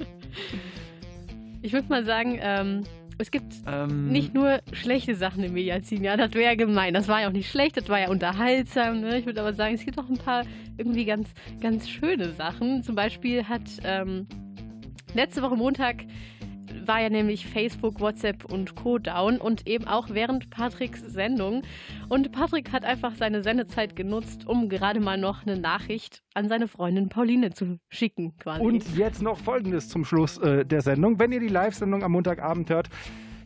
[1.61, 2.83] ich würde mal sagen, ähm,
[3.17, 6.93] es gibt Ähm, nicht nur schlechte Sachen im Mediazin, ja, das wäre ja gemein.
[6.93, 9.01] Das war ja auch nicht schlecht, das war ja unterhaltsam.
[9.01, 9.17] Ne?
[9.19, 10.43] Ich würde aber sagen, es gibt auch ein paar
[10.77, 11.29] irgendwie ganz,
[11.61, 12.83] ganz schöne Sachen.
[12.83, 14.25] Zum Beispiel hat ähm,
[15.15, 16.05] letzte Woche Montag
[16.85, 18.97] war ja nämlich Facebook, WhatsApp und Co.
[18.97, 21.63] down und eben auch während Patricks Sendung.
[22.07, 26.67] Und Patrick hat einfach seine Sendezeit genutzt, um gerade mal noch eine Nachricht an seine
[26.67, 28.61] Freundin Pauline zu schicken, quasi.
[28.61, 31.19] Und jetzt noch Folgendes zum Schluss äh, der Sendung.
[31.19, 32.89] Wenn ihr die Live-Sendung am Montagabend hört,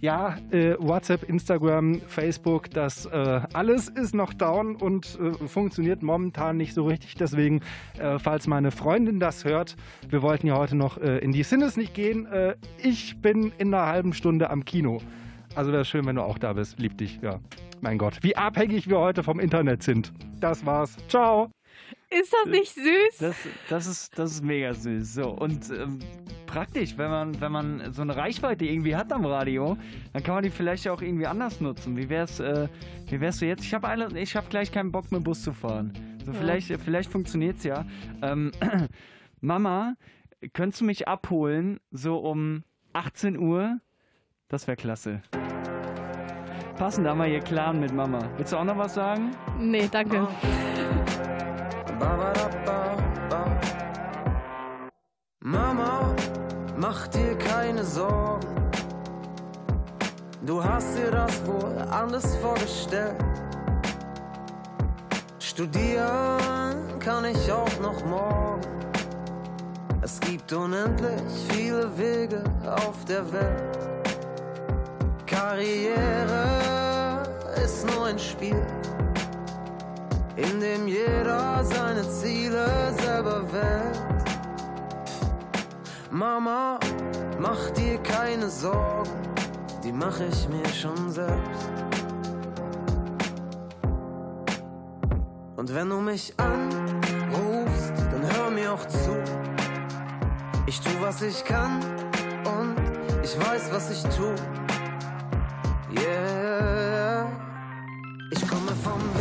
[0.03, 6.57] ja, äh, WhatsApp, Instagram, Facebook, das äh, alles ist noch down und äh, funktioniert momentan
[6.57, 7.15] nicht so richtig.
[7.15, 7.61] Deswegen,
[7.97, 9.77] äh, falls meine Freundin das hört,
[10.09, 12.25] wir wollten ja heute noch äh, in die Sinnes nicht gehen.
[12.25, 14.99] Äh, ich bin in einer halben Stunde am Kino.
[15.55, 16.79] Also wäre schön, wenn du auch da bist.
[16.79, 17.39] Lieb dich, ja.
[17.79, 20.11] Mein Gott, wie abhängig wir heute vom Internet sind.
[20.41, 20.97] Das war's.
[21.07, 21.49] Ciao.
[22.09, 23.17] Ist das nicht süß?
[23.19, 23.35] Das,
[23.69, 25.13] das, ist, das ist mega süß.
[25.13, 25.99] So, und ähm,
[26.45, 29.77] praktisch, wenn man, wenn man so eine Reichweite irgendwie hat am Radio,
[30.13, 31.97] dann kann man die vielleicht auch irgendwie anders nutzen.
[31.97, 32.67] Wie wär's, äh,
[33.09, 33.63] wie wär's so jetzt?
[33.63, 35.93] Ich habe ich hab gleich keinen Bock mit Bus zu fahren.
[36.25, 36.37] So, Ja.
[36.39, 37.85] vielleicht, vielleicht funktioniert's ja.
[38.21, 38.51] Ähm,
[39.41, 39.95] Mama,
[40.53, 42.63] könntest du mich abholen, so um
[42.93, 43.79] 18 Uhr?
[44.47, 45.21] Das wäre klasse.
[46.77, 48.19] Passen da mal hier klaren mit Mama.
[48.37, 49.31] Willst du auch noch was sagen?
[49.59, 50.27] Nee, danke.
[55.45, 56.15] Mama,
[56.77, 58.47] mach dir keine Sorgen.
[60.45, 63.15] Du hast dir das wohl anders vorgestellt.
[65.39, 68.61] Studieren kann ich auch noch morgen.
[70.01, 73.77] Es gibt unendlich viele Wege auf der Welt.
[75.25, 76.43] Karriere
[77.63, 78.65] ist nur ein Spiel,
[80.35, 84.01] in dem jeder seine Ziele selber wählt.
[86.09, 86.79] Mama,
[87.39, 89.09] mach dir keine Sorgen,
[89.83, 91.69] die mach ich mir schon selbst.
[95.55, 99.15] Und wenn du mich anrufst, dann hör mir auch zu.
[100.65, 101.79] Ich tu, was ich kann
[102.57, 102.75] und
[103.23, 104.33] ich weiß, was ich tu.
[105.95, 107.27] Yeah,
[108.31, 109.12] ich komme vom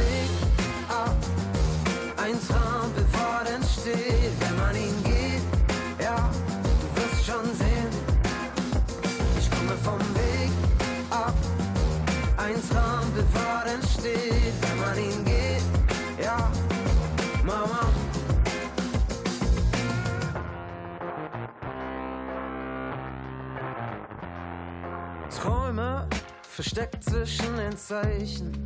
[26.63, 28.65] versteckt zwischen den Zeichen.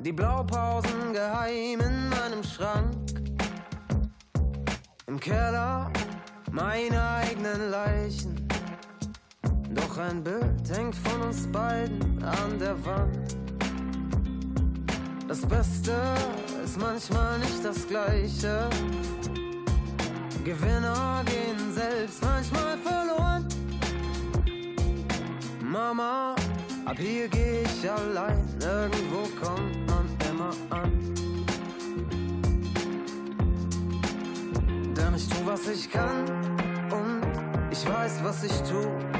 [0.00, 2.94] Die Blaupausen geheim in meinem Schrank.
[5.06, 5.92] Im Keller
[6.50, 8.48] meine eigenen Leichen.
[9.74, 13.36] Doch ein Bild hängt von uns beiden an der Wand.
[15.28, 15.94] Das Beste
[16.64, 18.70] ist manchmal nicht das Gleiche.
[20.42, 23.03] Gewinner gehen selbst manchmal verloren.
[25.74, 26.36] Mama,
[26.86, 28.38] ab hier geh ich allein.
[28.60, 30.92] Irgendwo kommt man immer an.
[34.96, 36.26] Denn ich tu, was ich kann.
[36.92, 37.22] Und
[37.72, 39.13] ich weiß, was ich tu.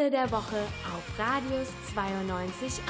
[0.00, 0.56] Beste der Woche
[0.94, 2.80] auf Radius 92.1.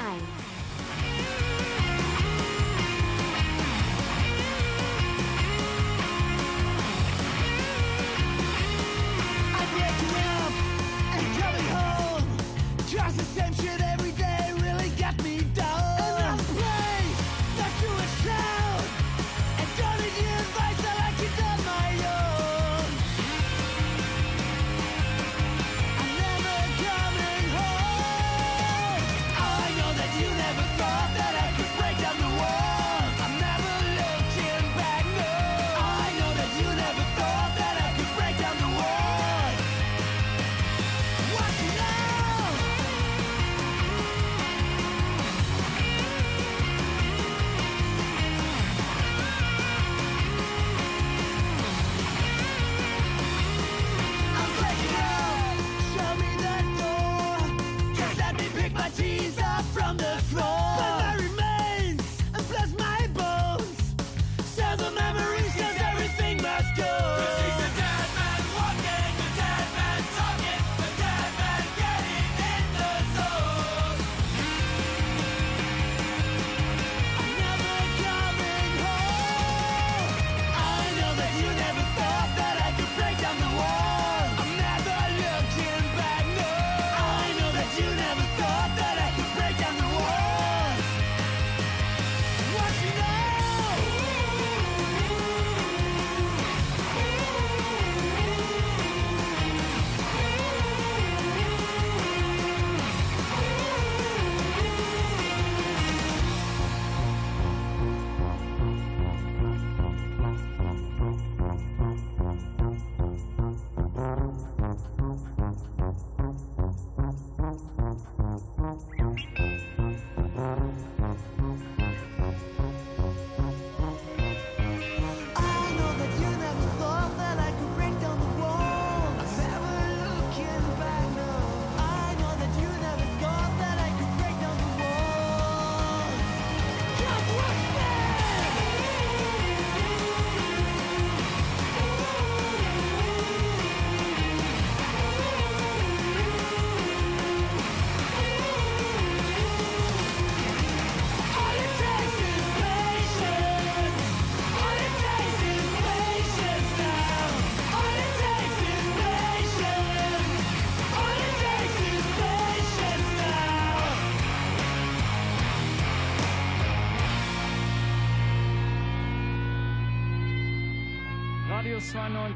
[12.87, 13.80] Just the same shit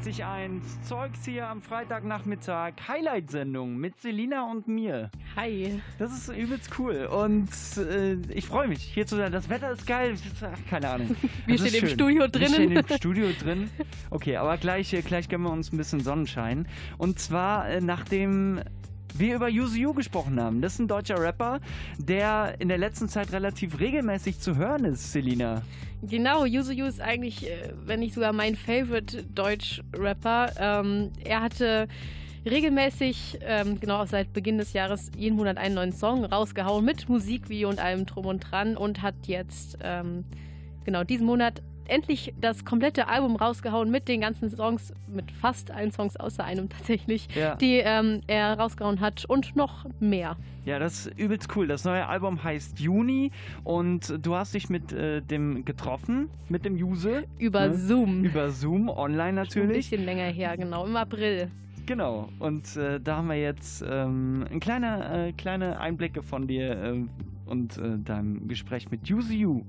[0.00, 0.60] 92.1.
[0.82, 2.72] Zeugs hier am Freitagnachmittag.
[2.86, 5.10] Highlight-Sendung mit Selina und mir.
[5.36, 5.80] Hi.
[5.98, 7.06] Das ist übelst cool.
[7.06, 9.32] Und äh, ich freue mich, hier zu sein.
[9.32, 10.14] Das Wetter ist geil.
[10.42, 11.16] Ach, keine Ahnung.
[11.46, 11.88] Wir Das stehen im.
[11.88, 12.54] Studio Wir drinnen.
[12.54, 13.70] stehen im Studio drin.
[14.10, 16.68] Okay, aber gleich, äh, gleich gönnen wir uns ein bisschen Sonnenschein.
[16.98, 18.60] Und zwar, äh, nachdem
[19.18, 20.60] wir über Yuzu Yu gesprochen haben.
[20.60, 21.60] Das ist ein deutscher Rapper,
[21.98, 25.62] der in der letzten Zeit relativ regelmäßig zu hören ist, Selina.
[26.02, 30.52] Genau, Yuzu Yu ist eigentlich, äh, wenn nicht sogar mein Favorite Deutsch-Rapper.
[30.58, 31.88] Ähm, er hatte
[32.44, 37.68] regelmäßig, ähm, genau seit Beginn des Jahres, jeden Monat einen neuen Song rausgehauen mit Musikvideo
[37.68, 40.24] und allem drum und dran und hat jetzt, ähm,
[40.84, 45.92] genau, diesen Monat endlich das komplette Album rausgehauen mit den ganzen Songs, mit fast allen
[45.92, 47.54] Songs außer einem tatsächlich, Ja.
[47.56, 50.36] die ähm, er rausgehauen hat und noch mehr.
[50.64, 51.68] Ja, das ist übelst cool.
[51.68, 53.30] Das neue Album heißt Juni
[53.62, 57.24] und du hast dich mit äh, dem getroffen, mit dem Juse.
[57.38, 58.24] Über Zoom.
[58.24, 59.16] Über Zoom, online
[59.46, 59.90] Schon ein natürlich.
[59.90, 61.50] bisschen länger her, genau, im April.
[61.86, 62.28] Genau.
[62.40, 67.04] Und äh, da haben wir jetzt ähm, ein kleine, äh, kleine Einblicke von dir äh,
[67.48, 69.64] und äh, deinem Gespräch mit Yuzu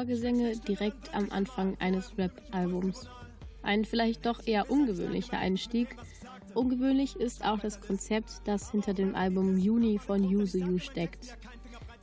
[0.00, 3.06] Chorgesänge direkt am Anfang eines Rap-Albums.
[3.62, 5.94] Ein vielleicht doch eher ungewöhnlicher Einstieg.
[6.54, 11.36] Ungewöhnlich ist auch das Konzept, das hinter dem Album Juni von Yuzu Yu steckt.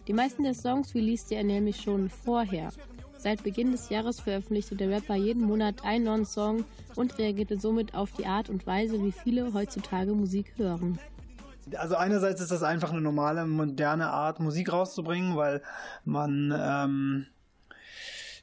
[0.08, 2.70] Die meisten der Songs releaste er nämlich schon vorher.
[3.18, 7.96] Seit Beginn des Jahres veröffentlichte der Rapper jeden Monat einen neuen Song und reagierte somit
[7.96, 11.00] auf die Art und Weise, wie viele heutzutage Musik hören.
[11.76, 15.64] Also einerseits ist das einfach eine normale, moderne Art, Musik rauszubringen, weil
[16.06, 17.26] man ähm,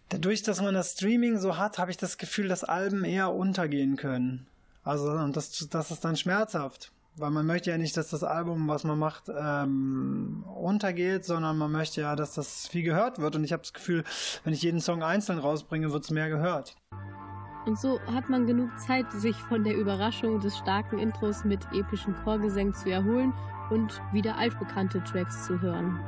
[0.09, 3.97] dadurch, dass man das Streaming so hat, habe ich das Gefühl, dass Alben eher untergehen
[3.97, 4.47] können.
[4.83, 6.93] Also und das, das ist dann schmerzhaft.
[7.17, 11.71] Weil man möchte ja nicht, dass das Album, was man macht, ähm, untergeht, sondern man
[11.71, 13.37] möchte ja, dass das viel gehört wird.
[13.37, 14.03] Und ich habe das Gefühl,
[14.43, 16.77] wenn ich jeden Song einzeln rausbringe, wird es mehr gehört.
[17.67, 22.17] Und so hat man genug Zeit, sich von der Überraschung des starken Intros mit epischen
[22.17, 23.33] Chorgesängen zu erholen
[23.71, 26.01] und wieder altbekannte Tracks zu hören.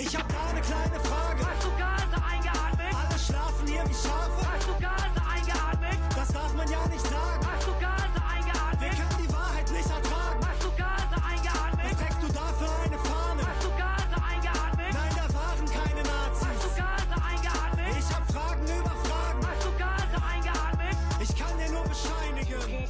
[0.00, 1.44] Ich hab da eine kleine Frage.
[1.44, 2.88] Hast du Gase eingeatmet?
[2.96, 4.40] Alle schlafen hier wie Schafe.
[4.48, 5.98] Hast du Gase eingeatmet?
[6.16, 7.44] Das darf man ja nicht sagen.
[7.44, 8.80] Hast du Gase eingeatmet?
[8.80, 10.40] Wir können die Wahrheit nicht ertragen.
[10.40, 11.84] Hast du Gase eingeatmet?
[11.84, 13.42] Was trägst du da für eine Fahne?
[13.44, 14.88] Hast du Gase eingeatmet?
[14.88, 16.48] Nein, da waren keine Nazis.
[16.48, 17.92] Hast du Gase eingeatmet?
[18.00, 19.40] Ich hab Fragen über Fragen.
[19.44, 20.96] Hast du Gase eingeatmet?
[21.20, 22.88] Ich kann dir nur bescheinigen.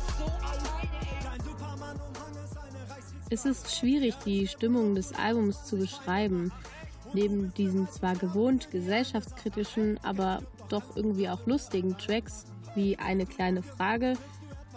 [1.27, 3.35] Dein Superman umhangen seine Reichskriegs...
[3.35, 6.55] Es ist schwierig, die Stimmung des Albums zu beschreiben.
[7.13, 12.45] Neben diesen zwar gewohnt gesellschaftskritischen, aber doch irgendwie auch lustigen Tracks
[12.75, 14.15] wie Eine kleine Frage,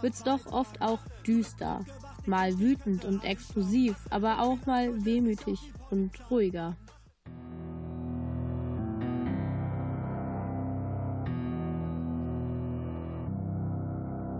[0.01, 1.85] wird's doch oft auch düster.
[2.25, 5.59] Mal wütend und explosiv, aber auch mal wehmütig
[5.91, 6.75] und ruhiger.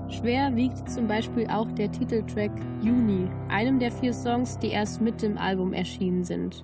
[0.10, 5.22] Schwer wiegt zum Beispiel auch der Titeltrack Juni, einem der vier Songs, die erst mit
[5.22, 6.64] dem Album erschienen sind.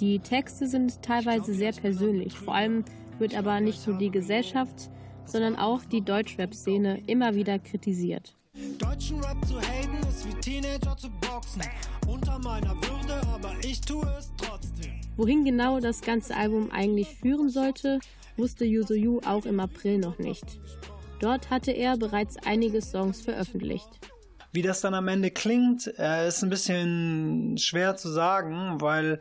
[0.00, 2.84] Die Texte sind teilweise sehr persönlich, vor allem
[3.18, 4.90] wird aber nicht nur die Gesellschaft,
[5.24, 8.34] sondern auch die Deutschrap-Szene immer wieder kritisiert.
[8.78, 11.62] Deutschen Rap zu haten ist wie Teenager zu boxen.
[12.08, 14.92] Unter meiner Würde, aber ich tue es trotzdem.
[15.16, 18.00] Wohin genau das ganze Album eigentlich führen sollte,
[18.36, 20.58] wusste Yuzu Yu auch im April noch nicht.
[21.20, 23.88] Dort hatte er bereits einige Songs veröffentlicht.
[24.52, 29.20] Wie das dann am Ende klingt, äh, ist ein bisschen schwer zu sagen, weil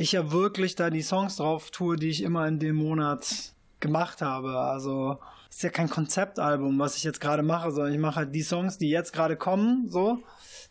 [0.00, 4.22] ich ja wirklich da die Songs drauf tue, die ich immer in dem Monat gemacht
[4.22, 4.58] habe.
[4.58, 5.18] Also
[5.50, 8.78] ist ja kein Konzeptalbum, was ich jetzt gerade mache, sondern ich mache halt die Songs,
[8.78, 10.22] die jetzt gerade kommen, so,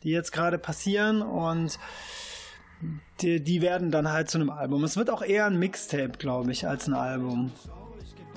[0.02, 1.78] die jetzt gerade passieren und
[3.22, 4.84] die, die werden dann halt zu einem Album.
[4.84, 7.52] Es wird auch eher ein Mixtape, glaube ich, als ein Album.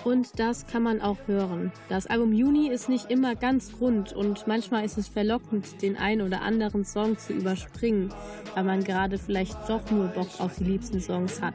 [0.04, 1.70] Und das kann man auch hören.
[1.88, 6.22] Das Album Juni ist nicht immer ganz rund und manchmal ist es verlockend, den einen
[6.22, 8.12] oder anderen Song zu überspringen,
[8.54, 11.54] weil man gerade vielleicht doch nur Bock auf die liebsten Songs hat.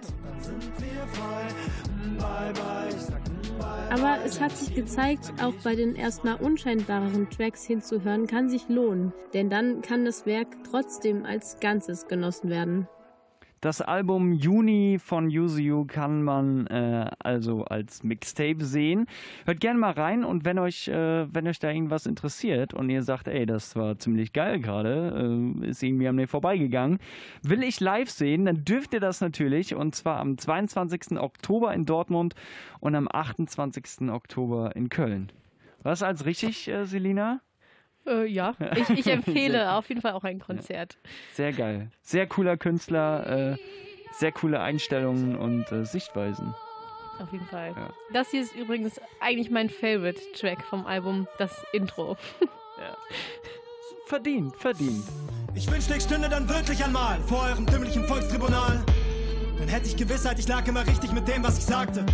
[3.89, 9.13] Aber es hat sich gezeigt, auch bei den erstmal unscheinbareren Tracks hinzuhören, kann sich lohnen,
[9.33, 12.87] denn dann kann das Werk trotzdem als Ganzes genossen werden.
[13.59, 19.07] Das Album Juni von Yuzu kann man äh, also als Mixtape sehen.
[19.45, 23.01] Hört gerne mal rein und wenn euch, äh, wenn euch da irgendwas interessiert und ihr
[23.01, 26.99] sagt, ey, das war ziemlich geil gerade, äh, ist irgendwie an mir vorbeigegangen,
[27.41, 31.19] will ich live sehen, dann dürft ihr das natürlich und zwar am 22.
[31.19, 32.35] Oktober in Dortmund
[32.79, 34.09] und am 28.
[34.09, 35.31] Oktober in Köln.
[35.81, 37.41] War das alles richtig, äh, Selina?
[38.07, 40.97] Äh, ja, ich, ich empfehle auf jeden Fall auch ein Konzert.
[41.33, 41.89] Sehr geil.
[42.01, 43.57] Sehr cooler Künstler, äh,
[44.13, 46.53] sehr coole Einstellungen und äh, Sichtweisen.
[47.19, 47.73] Auf jeden Fall.
[47.75, 47.89] Ja.
[48.13, 52.15] Das hier ist übrigens eigentlich mein Favorite-Track vom Album, das Intro.
[54.07, 55.03] Verdient, verdient.
[55.53, 58.81] Ich wünschte, ich stünde dann wirklich einmal vor eurem dümmlichen Volkstribunal.
[59.59, 62.05] Dann hätte ich Gewissheit, ich lag immer richtig mit dem, was ich sagte.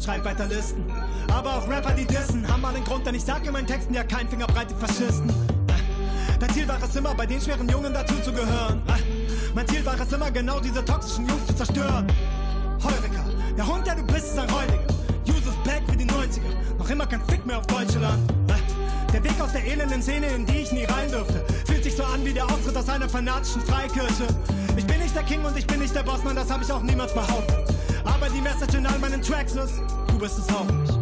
[0.00, 0.84] Schreib weiter Listen.
[1.32, 3.94] Aber auch Rapper, die dissen, haben mal einen Grund, denn ich sag in meinen Texten
[3.94, 5.32] ja kein Finger breit die Faschisten.
[6.38, 8.80] Dein Ziel war es immer, bei den schweren Jungen dazu zu gehören.
[9.54, 12.06] Mein Ziel war es immer, genau diese toxischen Jungs zu zerstören.
[12.82, 13.24] Heureka,
[13.56, 14.86] der Hund, der du bist, ist ein Räudiger.
[15.24, 18.32] Yusuf Black wie die 90er, noch immer kein Fick mehr auf Deutschland.
[19.12, 22.04] Der Weg aus der elenden Szene, in die ich nie rein dürfte, fühlt sich so
[22.04, 24.28] an wie der Austritt aus einer fanatischen Freikirche.
[24.76, 26.70] Ich bin nicht der King und ich bin nicht der Boss, nein, das habe ich
[26.70, 27.67] auch niemals behauptet.
[28.04, 30.92] Aber die Message in all meinen Tracks ist, du bist es auch nicht.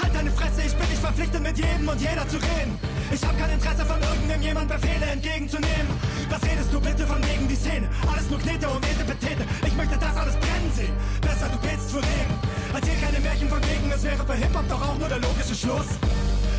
[0.00, 2.78] Halt deine Fresse, ich bin nicht verpflichtet mit jedem und jeder zu reden.
[3.12, 5.88] Ich hab kein Interesse von irgendeinem jemand Befehle entgegenzunehmen.
[6.30, 7.88] Was redest du bitte von wegen die Szene?
[8.10, 9.44] Alles nur Knete und Etepetete.
[9.66, 10.94] Ich möchte das alles brennen sehen.
[11.20, 12.51] Besser du betest für Regen.
[12.74, 15.88] Erzähl keine Märchen von wegen, es wäre bei Hip-Hop doch auch nur der logische Schluss.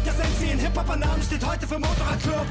[0.05, 2.45] Das MC in Hip-Hop-Namen steht heute für Motorradclub.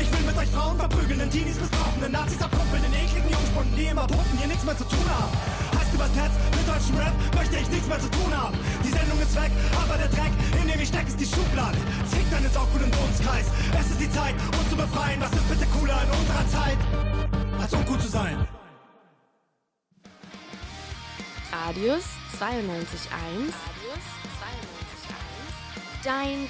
[0.00, 3.76] Ich will mit euch Frauen verprügeln, den Teenies missbrauchen, den Nazis abkumpeln, den ekligen Jungspunden,
[3.76, 5.30] die immer pumpen, hier nichts mehr zu tun haben.
[5.78, 8.58] Heißt übers Herz, mit deutschem Rap möchte ich nichts mehr zu tun haben.
[8.82, 11.78] Die Sendung ist weg, aber der Dreck, in dem ich steck, ist die Schublade.
[12.10, 13.46] Fick deinen saucoolen Dunstkreis.
[13.78, 15.20] Es ist die Zeit, uns zu befreien.
[15.20, 16.80] Was ist bitte cooler in unserer Zeit,
[17.62, 18.36] als uncool zu sein?
[22.40, 24.00] Radius
[25.10, 26.02] 92.1.
[26.02, 26.48] Dein.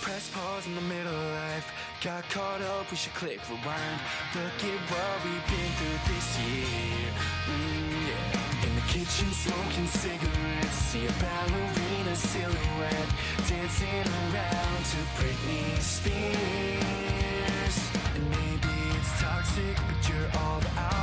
[0.00, 1.72] Press pause in the middle of life.
[2.02, 4.00] Got caught up, we should click rewind.
[4.34, 7.12] Look at what we've been through this year.
[7.46, 8.66] Mm, yeah.
[8.66, 10.78] In the kitchen, smoking cigarettes.
[10.90, 13.12] See a ballerina silhouette
[13.46, 17.76] dancing around to Britney Spears.
[18.14, 21.01] And maybe it's toxic, but you're all that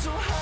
[0.00, 0.39] so high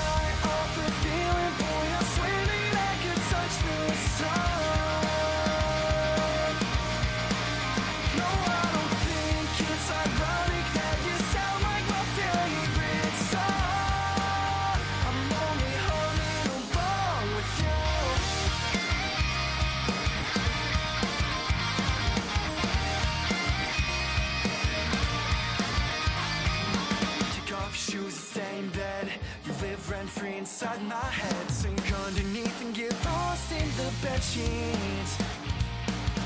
[30.61, 31.49] inside my head.
[31.49, 35.17] Sink underneath and get lost in the bed sheets.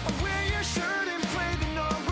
[0.08, 2.03] I wear your shirt and play the number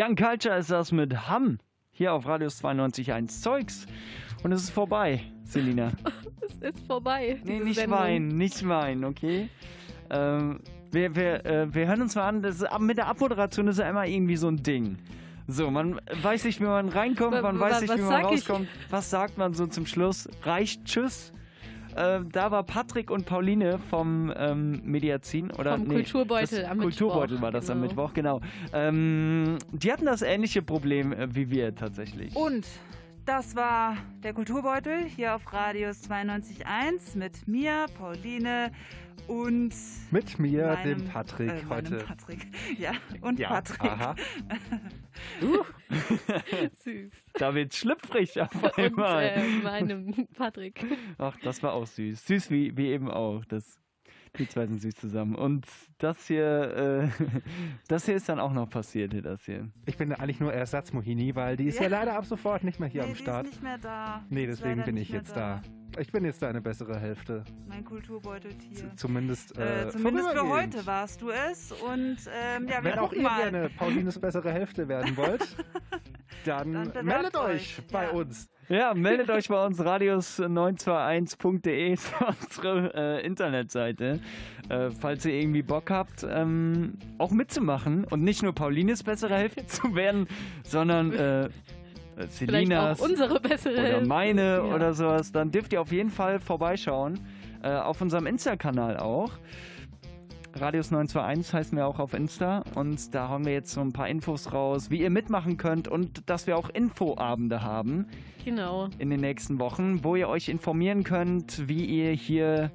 [0.00, 1.58] Young Culture ist das mit Hamm
[1.90, 3.86] hier auf Radius 92.1 Zeugs.
[4.44, 5.90] Und es ist vorbei, Selina.
[6.60, 7.40] Es ist vorbei.
[7.44, 7.98] Nee, nicht Sendung.
[7.98, 9.48] weinen, nicht weinen, okay?
[10.10, 13.78] Ähm, wir, wir, äh, wir hören uns mal an, das, ist- mit der Abmoderation ist
[13.78, 14.96] ja immer irgendwie so ein Ding.
[15.46, 18.40] So, man weiß nicht, wie man reinkommt, man weiß nicht, wie man sag ich?
[18.48, 18.68] rauskommt.
[18.90, 20.28] Was sagt man so zum Schluss?
[20.42, 21.32] Reicht Tschüss?
[21.98, 26.78] Äh, da war Patrick und Pauline vom ähm, Mediazin oder Vom nee, Kulturbeutel das am
[26.78, 27.88] Kulturbeutel Mittwoch, war das am genau.
[27.88, 28.40] Mittwoch, genau.
[28.72, 32.36] Ähm, die hatten das ähnliche Problem äh, wie wir tatsächlich.
[32.36, 32.66] Und
[33.24, 38.70] das war der Kulturbeutel hier auf Radius 92.1 mit mir, Pauline
[39.26, 39.74] und
[40.10, 41.96] Mit mir, meinem, dem Patrick, äh, heute.
[41.98, 42.46] Patrick.
[42.78, 43.82] Ja, und Ja, Patrick.
[43.82, 44.14] aha.
[46.84, 47.10] Süß.
[47.34, 49.24] Da wird schlüpfrig auf Und einmal.
[49.24, 50.84] äh, meinem Patrick.
[51.18, 52.26] Ach, das war auch süß.
[52.26, 53.44] Süß wie, wie eben auch.
[53.46, 53.78] Das,
[54.36, 55.34] die zwei sind süß zusammen.
[55.34, 55.66] Und
[55.98, 57.24] das hier, äh,
[57.88, 59.68] das hier ist dann auch noch passiert, hier, das hier.
[59.86, 61.88] Ich bin eigentlich nur Ersatz Mohini, weil die ist ja, Ja.
[61.88, 63.46] leider ab sofort nicht mehr hier nee, am Start.
[63.46, 64.24] Die ist nicht mehr da.
[64.28, 65.62] nee, deswegen bin ich jetzt da.
[65.98, 67.42] Ich bin jetzt deine bessere Hälfte.
[67.66, 68.94] Mein Kulturbeuteltier.
[68.96, 71.72] Zumindest, Äh, äh, zumindest für heute warst du es.
[71.72, 73.50] Und ähm, ja, wir Wenn auch ihr mal.
[73.50, 75.56] gerne Paulines bessere Hälfte werden wollt,
[76.44, 78.48] dann, Dann meldet euch euch, bei uns.
[78.68, 82.12] Ja, meldet euch bei uns radius921.de ist
[82.44, 84.20] unsere äh, Internetseite.
[84.68, 89.66] Äh, falls ihr irgendwie Bock habt, ähm, auch mitzumachen und nicht nur Paulines bessere Hälfte
[89.66, 90.26] zu werden,
[90.64, 91.48] sondern äh,
[92.28, 94.62] Selinas unsere bessere oder meine Ja.
[94.74, 97.20] oder sowas, dann dürft ihr auf jeden Fall vorbeischauen.
[97.62, 99.32] Äh, auf unserem Insta-Kanal auch.
[100.60, 104.08] Radius 921 heißen wir auch auf Insta und da hauen wir jetzt so ein paar
[104.08, 108.06] Infos raus, wie ihr mitmachen könnt und dass wir auch Infoabende haben
[108.44, 108.88] Genau.
[108.98, 112.70] in den nächsten Wochen, wo ihr euch informieren könnt, wie ihr hier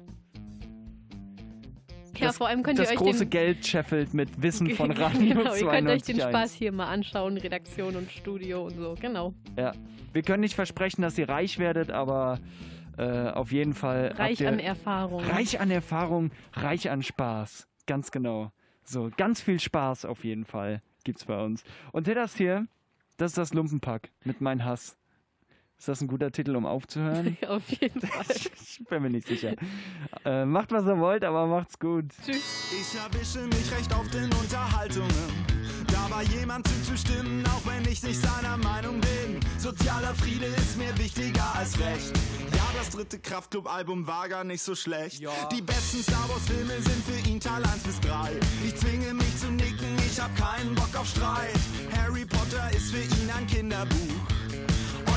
[2.16, 4.90] Ja, das, vor allem könnt das ihr euch große den, Geld scheffelt mit Wissen von
[4.92, 6.28] Radio genau, ihr könnt euch den 92.1.
[6.28, 9.34] Spaß hier mal anschauen, Redaktion und Studio und so, genau.
[9.58, 9.72] Ja,
[10.12, 12.38] wir können nicht versprechen, dass ihr reich werdet, aber
[12.96, 15.24] äh, auf jeden Fall Reich an Erfahrung.
[15.24, 17.66] Reich an Erfahrung, reich an Spaß.
[17.86, 18.52] Ganz genau.
[18.82, 21.64] So, ganz viel Spaß auf jeden Fall gibt's bei uns.
[21.92, 22.66] Und das hier,
[23.16, 24.96] das ist das Lumpenpack mit Mein Hass.
[25.78, 27.36] Ist das ein guter Titel, um aufzuhören?
[27.48, 28.24] Auf jeden Fall.
[28.36, 29.54] ich bin mir nicht sicher.
[30.24, 32.06] Äh, macht, was ihr wollt, aber macht's gut.
[32.24, 32.72] Tschüss.
[32.72, 35.53] Ich erwische mich recht oft in Unterhaltungen.
[36.14, 39.40] Dabei jemand zuzustimmen, auch wenn ich nicht seiner Meinung bin.
[39.58, 42.12] Sozialer Friede ist mir wichtiger als Recht.
[42.54, 45.24] Ja, das dritte Kraftclub-Album war gar nicht so schlecht.
[45.50, 48.30] Die besten Star Wars-Filme sind für ihn Teil 1 bis 3.
[48.64, 51.58] Ich zwinge mich zu nicken, ich hab keinen Bock auf Streit.
[51.96, 53.98] Harry Potter ist für ihn ein Kinderbuch.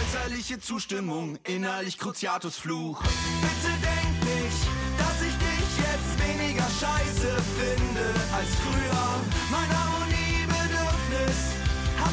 [0.02, 3.04] Äußerliche Zustimmung, innerlich Cruciatus Fluch.
[3.04, 4.68] Bitte denk nicht,
[4.98, 9.22] dass ich dich jetzt weniger scheiße finde als früher.
[9.52, 9.97] Mein hat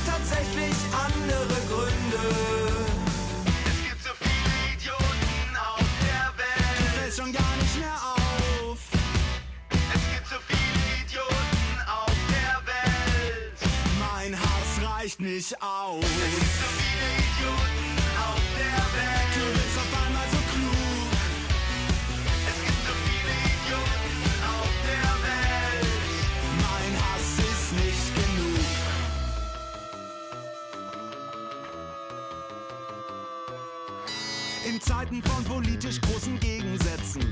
[0.07, 2.25] tatsächlich andere Gründe.
[3.67, 6.81] Es gibt so viele Idioten auf der Welt.
[6.81, 8.79] Mir fällt's schon gar nicht mehr auf.
[9.71, 13.59] Es gibt so viele Idioten auf der Welt.
[13.99, 16.05] Mein Hass reicht nicht aus.
[16.05, 17.24] Es gibt so viele Idioten
[34.85, 37.23] Zeiten von politisch großen Gegensätzen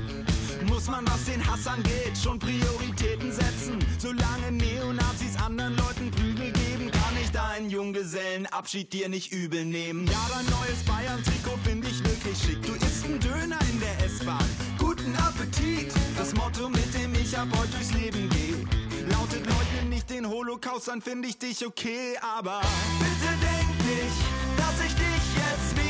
[0.67, 3.77] muss man, was den Hass angeht, schon Prioritäten setzen.
[3.99, 10.07] Solange Neonazis anderen Leuten Prügel geben, kann ich deinen Junggesellenabschied dir nicht übel nehmen.
[10.07, 12.61] Ja, dein neues Bayern-Trikot finde ich wirklich schick.
[12.63, 14.45] Du isst einen Döner in der S-Bahn.
[14.79, 15.93] Guten Appetit!
[16.17, 18.65] Das Motto, mit dem ich ab heute durchs Leben gehe.
[19.11, 22.61] Lautet leugne nicht den Holocaust, dann finde ich dich okay, aber
[22.99, 24.17] bitte denk nicht,
[24.57, 25.82] dass ich dich jetzt finde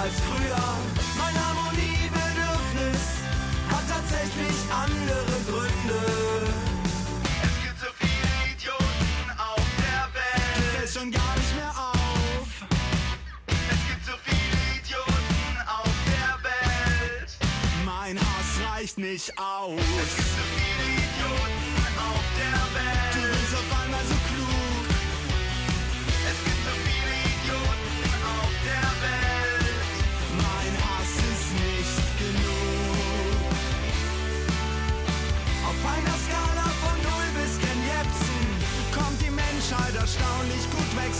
[0.00, 0.66] als früher.
[1.18, 3.02] Mein Harmoniebedürfnis
[3.68, 6.00] hat tatsächlich andere Gründe.
[7.42, 10.56] Es gibt so viele Idioten auf der Welt.
[10.56, 12.48] Du fällst schon gar nicht mehr auf.
[13.74, 17.30] Es gibt so viele Idioten auf der Welt.
[17.84, 20.59] Mein Hass reicht nicht aus.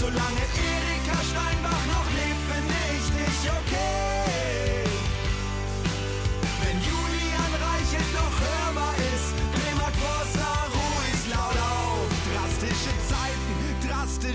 [0.01, 4.85] Solange Erika Steinbach noch lebt, finde ich dich okay.
[6.63, 12.09] Wenn Julian Reichelt noch hörbar ist, Bremer Crossler, ruhig laut auf.
[12.33, 13.51] Drastische Zeiten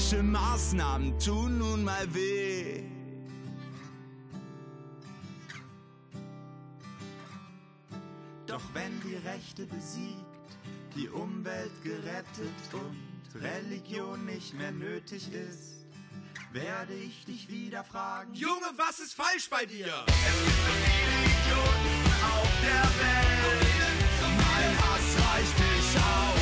[0.05, 2.83] Manche Maßnahmen tun nun mal weh.
[8.45, 10.57] Doch wenn die Rechte besiegt,
[10.95, 15.85] die Umwelt gerettet und Religion nicht mehr nötig ist,
[16.53, 18.33] werde ich dich wieder fragen.
[18.33, 19.87] Junge, was ist falsch bei dir?
[20.07, 23.65] Es gibt so viele Idioten auf der Welt.
[24.37, 26.34] Mein Hass reicht nicht aus.